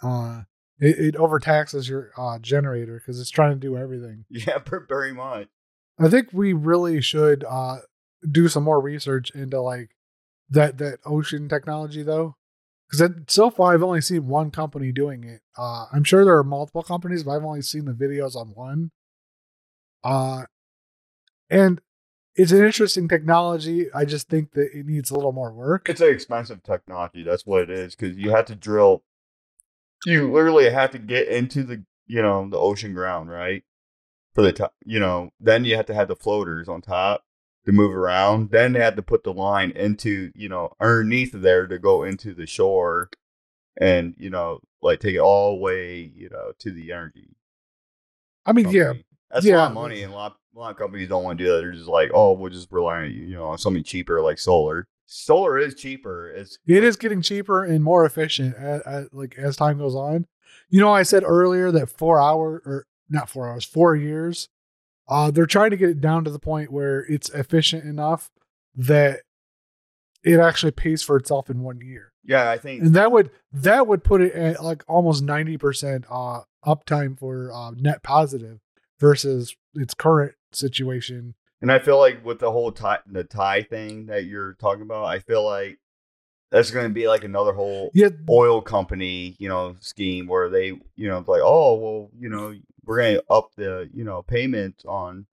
Uh, 0.01 0.41
it, 0.83 0.99
it 0.99 1.15
overtaxes 1.15 1.87
your 1.87 2.11
uh, 2.17 2.37
generator 2.39 2.99
because 2.99 3.19
it's 3.19 3.29
trying 3.29 3.53
to 3.53 3.59
do 3.59 3.77
everything. 3.77 4.25
yeah, 4.29 4.59
very 4.89 5.13
much. 5.13 5.47
I 5.97 6.09
think 6.09 6.29
we 6.33 6.51
really 6.53 7.01
should 7.01 7.45
uh, 7.47 7.77
do 8.29 8.49
some 8.49 8.63
more 8.63 8.81
research 8.81 9.31
into 9.31 9.61
like 9.61 9.91
that 10.49 10.77
that 10.79 10.99
ocean 11.05 11.47
technology 11.47 12.03
though, 12.03 12.35
because 12.89 13.09
so 13.27 13.49
far 13.49 13.73
I've 13.73 13.83
only 13.83 14.01
seen 14.01 14.27
one 14.27 14.51
company 14.51 14.91
doing 14.91 15.23
it. 15.23 15.41
Uh, 15.57 15.85
I'm 15.93 16.03
sure 16.03 16.25
there 16.25 16.37
are 16.37 16.43
multiple 16.43 16.83
companies, 16.83 17.23
but 17.23 17.31
I've 17.31 17.45
only 17.45 17.61
seen 17.61 17.85
the 17.85 17.93
videos 17.93 18.35
on 18.35 18.49
one. 18.49 18.91
Uh, 20.03 20.43
and 21.49 21.79
it's 22.35 22.51
an 22.51 22.65
interesting 22.65 23.07
technology. 23.07 23.85
I 23.93 24.03
just 24.03 24.27
think 24.27 24.51
that 24.53 24.69
it 24.73 24.85
needs 24.85 25.11
a 25.11 25.15
little 25.15 25.31
more 25.31 25.53
work. 25.53 25.87
It's 25.87 26.01
an 26.01 26.09
expensive 26.09 26.61
technology. 26.63 27.23
That's 27.23 27.45
what 27.45 27.61
it 27.61 27.69
is 27.69 27.95
because 27.95 28.17
you 28.17 28.31
have 28.31 28.45
to 28.45 28.55
drill. 28.55 29.03
You 30.05 30.31
literally 30.31 30.69
have 30.69 30.91
to 30.91 30.99
get 30.99 31.27
into 31.27 31.63
the 31.63 31.83
you 32.07 32.21
know 32.21 32.49
the 32.49 32.57
ocean 32.57 32.93
ground 32.93 33.29
right 33.29 33.63
for 34.33 34.41
the 34.41 34.53
top. 34.53 34.73
You 34.85 34.99
know 34.99 35.31
then 35.39 35.65
you 35.65 35.75
have 35.75 35.85
to 35.87 35.93
have 35.93 36.07
the 36.07 36.15
floaters 36.15 36.67
on 36.67 36.81
top 36.81 37.23
to 37.65 37.71
move 37.71 37.95
around. 37.95 38.51
Then 38.51 38.73
they 38.73 38.79
had 38.79 38.95
to 38.95 39.01
put 39.01 39.23
the 39.23 39.33
line 39.33 39.71
into 39.71 40.31
you 40.35 40.49
know 40.49 40.73
underneath 40.79 41.31
there 41.33 41.67
to 41.67 41.79
go 41.79 42.03
into 42.03 42.33
the 42.33 42.45
shore, 42.45 43.09
and 43.79 44.15
you 44.17 44.29
know 44.29 44.59
like 44.81 44.99
take 44.99 45.15
it 45.15 45.19
all 45.19 45.55
the 45.55 45.61
way 45.61 46.11
you 46.15 46.29
know 46.29 46.51
to 46.59 46.71
the 46.71 46.91
energy. 46.91 47.35
I 48.45 48.51
mean, 48.51 48.69
yeah, 48.69 48.85
company. 48.85 49.05
that's 49.31 49.45
a 49.45 49.55
lot 49.55 49.67
of 49.67 49.73
money, 49.73 50.03
and 50.03 50.11
a 50.11 50.15
lot, 50.15 50.37
a 50.55 50.59
lot 50.59 50.71
of 50.71 50.77
companies 50.77 51.07
don't 51.07 51.23
want 51.23 51.37
to 51.37 51.43
do 51.43 51.51
that. 51.51 51.61
They're 51.61 51.71
just 51.71 51.87
like, 51.87 52.11
oh, 52.13 52.33
we'll 52.33 52.51
just 52.51 52.71
rely 52.71 53.03
on 53.03 53.11
you 53.11 53.35
know 53.35 53.45
on 53.45 53.57
something 53.57 53.83
cheaper 53.83 54.21
like 54.21 54.39
solar. 54.39 54.87
Solar 55.15 55.59
is 55.59 55.75
cheaper. 55.75 56.29
It's 56.29 56.57
it 56.65 56.83
is 56.83 56.95
getting 56.95 57.21
cheaper 57.21 57.63
and 57.63 57.83
more 57.83 58.03
efficient 58.03 58.55
as, 58.55 59.07
like 59.11 59.35
as 59.37 59.55
time 59.55 59.77
goes 59.77 59.95
on. 59.95 60.25
You 60.69 60.79
know, 60.79 60.91
I 60.91 61.03
said 61.03 61.23
earlier 61.23 61.71
that 61.71 61.89
four 61.89 62.19
hour 62.19 62.63
or 62.65 62.87
not 63.09 63.29
four 63.29 63.47
hours, 63.47 63.63
four 63.63 63.95
years. 63.95 64.49
Uh, 65.07 65.29
they're 65.29 65.45
trying 65.45 65.69
to 65.69 65.77
get 65.77 65.89
it 65.89 66.01
down 66.01 66.23
to 66.23 66.31
the 66.31 66.39
point 66.39 66.71
where 66.71 67.01
it's 67.01 67.29
efficient 67.29 67.83
enough 67.83 68.31
that 68.75 69.19
it 70.23 70.39
actually 70.39 70.71
pays 70.71 71.03
for 71.03 71.17
itself 71.17 71.49
in 71.49 71.61
one 71.61 71.81
year, 71.81 72.13
Yeah, 72.23 72.49
I 72.49 72.57
think 72.57 72.81
and 72.81 72.95
that 72.95 73.11
would 73.11 73.29
that 73.51 73.85
would 73.85 74.03
put 74.03 74.21
it 74.21 74.33
at 74.33 74.63
like 74.63 74.83
almost 74.87 75.21
ninety 75.21 75.57
percent 75.57 76.05
uh 76.09 76.41
uptime 76.65 77.19
for 77.19 77.51
uh, 77.53 77.71
net 77.71 78.01
positive 78.01 78.59
versus 78.99 79.55
its 79.75 79.93
current 79.93 80.33
situation. 80.53 81.35
And 81.63 81.71
I 81.71 81.79
feel 81.79 81.97
like 81.97 82.25
with 82.25 82.39
the 82.39 82.51
whole 82.51 82.73
tie, 82.73 82.99
the 83.09 83.23
tie 83.23 83.61
thing 83.61 84.07
that 84.07 84.25
you're 84.25 84.55
talking 84.55 84.81
about, 84.81 85.05
I 85.05 85.19
feel 85.19 85.45
like 85.45 85.79
that's 86.51 86.71
going 86.71 86.89
to 86.89 86.93
be 86.93 87.07
like 87.07 87.23
another 87.23 87.53
whole 87.53 87.89
Yeah, 87.93 88.09
oil 88.29 88.61
company, 88.61 89.37
you 89.39 89.47
know, 89.47 89.77
scheme 89.79 90.27
where 90.27 90.49
they, 90.49 90.73
you 90.97 91.07
know, 91.07 91.23
like, 91.25 91.39
oh, 91.41 91.75
well, 91.75 92.09
you 92.19 92.27
know, 92.27 92.53
we're 92.83 92.97
going 92.97 93.15
to 93.15 93.23
up 93.29 93.51
the, 93.55 93.89
you 93.93 94.03
know, 94.03 94.21
payment 94.23 94.83
on 94.85 95.25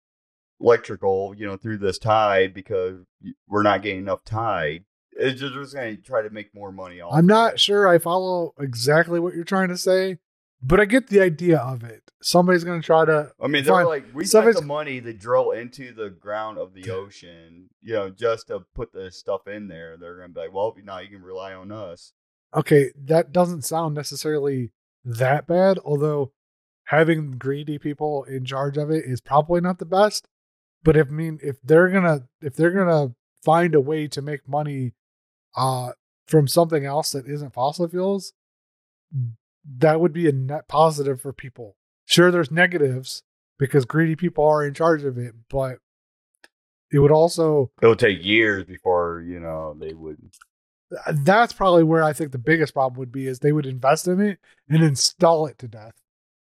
electrical, 0.61 1.35
you 1.37 1.49
know, 1.49 1.57
through 1.57 1.79
this 1.79 1.99
tide 1.99 2.55
because 2.55 3.01
we're 3.49 3.65
not 3.65 3.83
getting 3.83 3.99
enough 3.99 4.23
tide. 4.25 4.85
It's 5.11 5.41
just, 5.41 5.55
just 5.55 5.75
going 5.75 5.97
to 5.97 6.01
try 6.01 6.23
to 6.23 6.31
make 6.31 6.55
more 6.55 6.71
money 6.71 7.01
off. 7.01 7.13
I'm 7.13 7.27
not 7.27 7.59
sure 7.59 7.89
I 7.89 7.99
follow 7.99 8.55
exactly 8.57 9.19
what 9.19 9.35
you're 9.35 9.43
trying 9.43 9.71
to 9.71 9.77
say, 9.77 10.19
but 10.63 10.81
I 10.81 10.85
get 10.85 11.09
the 11.09 11.21
idea 11.21 11.59
of 11.59 11.85
it. 11.85 12.03
Somebody's 12.23 12.65
going 12.65 12.81
to 12.81 12.87
try 12.87 13.05
to. 13.05 13.33
I 13.43 13.47
mean, 13.47 13.65
they're 13.65 13.87
like, 13.87 14.05
we 14.15 14.27
spent 14.27 14.55
the 14.57 14.63
money 14.63 15.01
to 15.01 15.13
drill 15.13 15.53
into 15.53 15.93
the 15.95 16.11
ground 16.11 16.59
of 16.59 16.75
the 16.75 16.91
ocean, 16.91 17.71
you 17.81 17.95
know, 17.95 18.11
just 18.11 18.49
to 18.49 18.61
put 18.75 18.93
the 18.93 19.11
stuff 19.11 19.47
in 19.47 19.69
there. 19.69 19.97
They're 19.97 20.17
going 20.17 20.29
to 20.29 20.35
be 20.35 20.41
like, 20.41 20.53
well, 20.53 20.75
now 20.85 20.99
you 20.99 21.09
can 21.09 21.23
rely 21.23 21.55
on 21.55 21.73
us. 21.73 22.13
Okay, 22.55 22.91
that 23.05 23.33
doesn't 23.33 23.63
sound 23.63 23.95
necessarily 23.95 24.73
that 25.05 25.47
bad, 25.47 25.79
although 25.85 26.33
having 26.91 27.39
greedy 27.39 27.79
people 27.79 28.25
in 28.25 28.45
charge 28.45 28.77
of 28.77 28.91
it 28.91 29.05
is 29.05 29.21
probably 29.21 29.61
not 29.61 29.79
the 29.79 29.87
best. 29.87 30.27
But 30.83 30.97
if 30.97 31.09
I 31.09 31.11
mean 31.11 31.39
if 31.43 31.61
they're 31.63 31.89
gonna 31.89 32.29
if 32.41 32.57
they're 32.57 32.73
gonna 32.73 33.15
find 33.45 33.75
a 33.75 33.81
way 33.81 34.09
to 34.09 34.21
make 34.21 34.49
money 34.49 34.95
uh 35.57 35.93
from 36.27 36.49
something 36.49 36.85
else 36.85 37.13
that 37.13 37.27
isn't 37.27 37.55
fossil 37.55 37.89
fuels, 37.89 38.33
that 39.79 40.01
would 40.01 40.13
be 40.13 40.29
a 40.29 40.33
net 40.33 40.69
positive 40.69 41.21
for 41.21 41.33
people. 41.33 41.77
Sure, 42.05 42.31
there's 42.31 42.51
negatives 42.51 43.23
because 43.59 43.85
greedy 43.85 44.17
people 44.17 44.45
are 44.45 44.65
in 44.65 44.75
charge 44.75 45.05
of 45.05 45.19
it, 45.19 45.35
but 45.49 45.79
it 46.91 46.99
would 46.99 47.13
also 47.13 47.71
it 47.81 47.87
would 47.87 47.99
take 47.99 48.25
years 48.25 48.65
before, 48.65 49.25
you 49.27 49.39
know, 49.39 49.77
they 49.79 49.95
would. 49.95 50.19
that's 51.13 51.53
probably 51.53 51.85
where 51.85 52.03
I 52.03 52.13
think 52.13 52.33
the 52.33 52.39
biggest 52.39 52.75
problem 52.75 52.99
would 52.99 53.13
be 53.13 53.27
is 53.27 53.39
they 53.39 53.53
would 53.53 53.67
invest 53.67 54.09
in 54.09 54.21
it 54.21 54.39
and 54.69 54.83
install 54.83 55.47
it 55.47 55.59
to 55.59 55.69
death. 55.69 55.95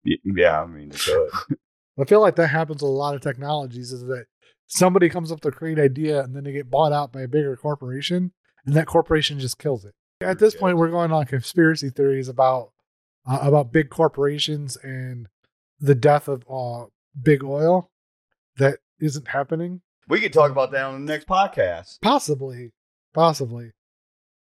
Yeah, 0.04 0.62
I 0.62 0.66
mean, 0.66 0.92
it 0.92 1.00
could. 1.00 1.58
I 2.00 2.06
feel 2.06 2.22
like 2.22 2.38
that 2.38 2.48
happens 2.48 2.82
with 2.82 2.90
a 2.90 2.94
lot 2.94 3.16
of 3.16 3.22
technologies 3.22 3.92
is 3.92 4.04
that 4.06 4.26
somebody 4.68 5.10
comes 5.10 5.32
up 5.32 5.44
with 5.44 5.54
a 5.54 5.58
great 5.58 5.78
idea 5.78 6.24
and 6.24 6.34
then 6.34 6.46
they 6.46 6.54
get 6.54 6.72
bought 6.72 6.94
out 6.94 7.12
by 7.12 7.22
a 7.22 7.28
bigger 7.28 7.58
corporation 7.58 8.32
and 8.66 8.76
that 8.76 8.88
corporation 8.88 9.40
just 9.40 9.60
kills 9.60 9.84
it. 9.84 9.94
At 10.22 10.40
this 10.40 10.56
point, 10.56 10.78
we're 10.78 10.90
going 10.90 11.12
on 11.12 11.26
conspiracy 11.26 11.90
theories 11.90 12.30
about 12.30 12.72
uh, 13.30 13.40
about 13.42 13.72
big 13.72 13.90
corporations 13.90 14.78
and 14.78 15.28
the 15.80 15.96
death 15.96 16.28
of 16.28 16.44
uh, 16.50 16.86
big 17.22 17.44
oil 17.44 17.92
that 18.58 18.80
isn't 19.00 19.28
happening. 19.30 19.82
we 20.08 20.20
could 20.20 20.34
talk 20.34 20.52
about 20.52 20.72
that 20.72 20.84
on 20.86 21.06
the 21.06 21.12
next 21.12 21.28
podcast. 21.28 22.00
Possibly, 22.02 22.72
possibly. 23.14 23.72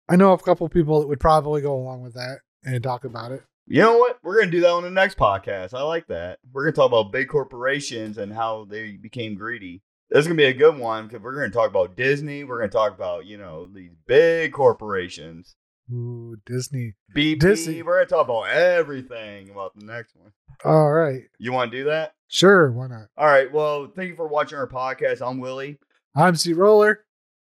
I 0.08 0.16
know 0.16 0.32
a 0.32 0.38
couple 0.38 0.70
people 0.70 1.02
that 1.02 1.08
would 1.08 1.20
probably 1.20 1.62
go 1.62 1.76
along 1.76 2.02
with 2.02 2.14
that 2.14 2.40
and 2.64 2.82
talk 2.82 3.04
about 3.04 3.32
it. 3.32 3.44
You 3.66 3.82
know 3.82 3.98
what? 3.98 4.20
We're 4.24 4.36
going 4.36 4.48
to 4.48 4.52
do 4.58 4.62
that 4.62 4.70
on 4.70 4.84
the 4.84 4.90
next 4.90 5.18
podcast. 5.18 5.74
I 5.74 5.82
like 5.82 6.08
that. 6.08 6.40
We're 6.54 6.64
going 6.64 6.74
to 6.74 6.78
talk 6.78 6.88
about 6.88 7.12
big 7.12 7.28
corporations 7.28 8.18
and 8.18 8.32
how 8.32 8.66
they 8.70 8.92
became 8.92 9.36
greedy. 9.36 9.82
This 10.10 10.20
is 10.20 10.28
going 10.28 10.38
to 10.38 10.42
be 10.42 10.48
a 10.48 10.54
good 10.54 10.78
one 10.78 11.08
because 11.08 11.22
we're 11.22 11.36
going 11.36 11.52
to 11.52 11.58
talk 11.58 11.70
about 11.70 11.98
Disney. 11.98 12.46
We're 12.46 12.60
going 12.60 12.70
to 12.70 12.74
talk 12.74 12.96
about, 12.96 13.26
you 13.26 13.38
know, 13.38 13.66
these 13.66 13.92
big 14.08 14.54
corporations. 14.54 15.58
Ooh, 15.92 16.36
Disney. 16.46 16.94
BP. 17.16 17.40
Disney. 17.40 17.82
We're 17.82 17.96
going 17.98 18.08
to 18.08 18.14
talk 18.14 18.26
about 18.26 18.50
everything 18.50 19.50
about 19.50 19.74
the 19.76 19.86
next 19.86 20.16
one. 20.16 20.32
All 20.66 20.92
right. 20.92 21.22
You 21.40 21.54
want 21.54 21.72
to 21.72 21.78
do 21.78 21.84
that? 21.86 22.14
Sure, 22.28 22.72
why 22.72 22.88
not? 22.88 23.08
All 23.18 23.28
right. 23.28 23.52
Well, 23.52 23.92
thank 23.96 24.10
you 24.10 24.16
for 24.16 24.28
watching 24.28 24.58
our 24.58 24.68
podcast. 24.68 25.26
I'm 25.26 25.40
Willy. 25.40 25.80
I'm 26.16 26.34
CRollur. 26.34 26.98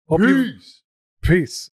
Hope 0.08 0.22
you 0.22 0.54
Peace. 0.54 0.82
peace. 1.22 1.70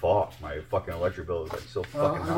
Fuck, 0.00 0.32
my 0.40 0.60
fucking 0.70 0.94
electric 0.94 1.26
bill 1.26 1.44
is 1.46 1.52
like 1.52 1.60
so 1.62 1.80
Uh, 1.80 1.84
fucking 1.84 2.22
I 2.22 2.24
high. 2.26 2.34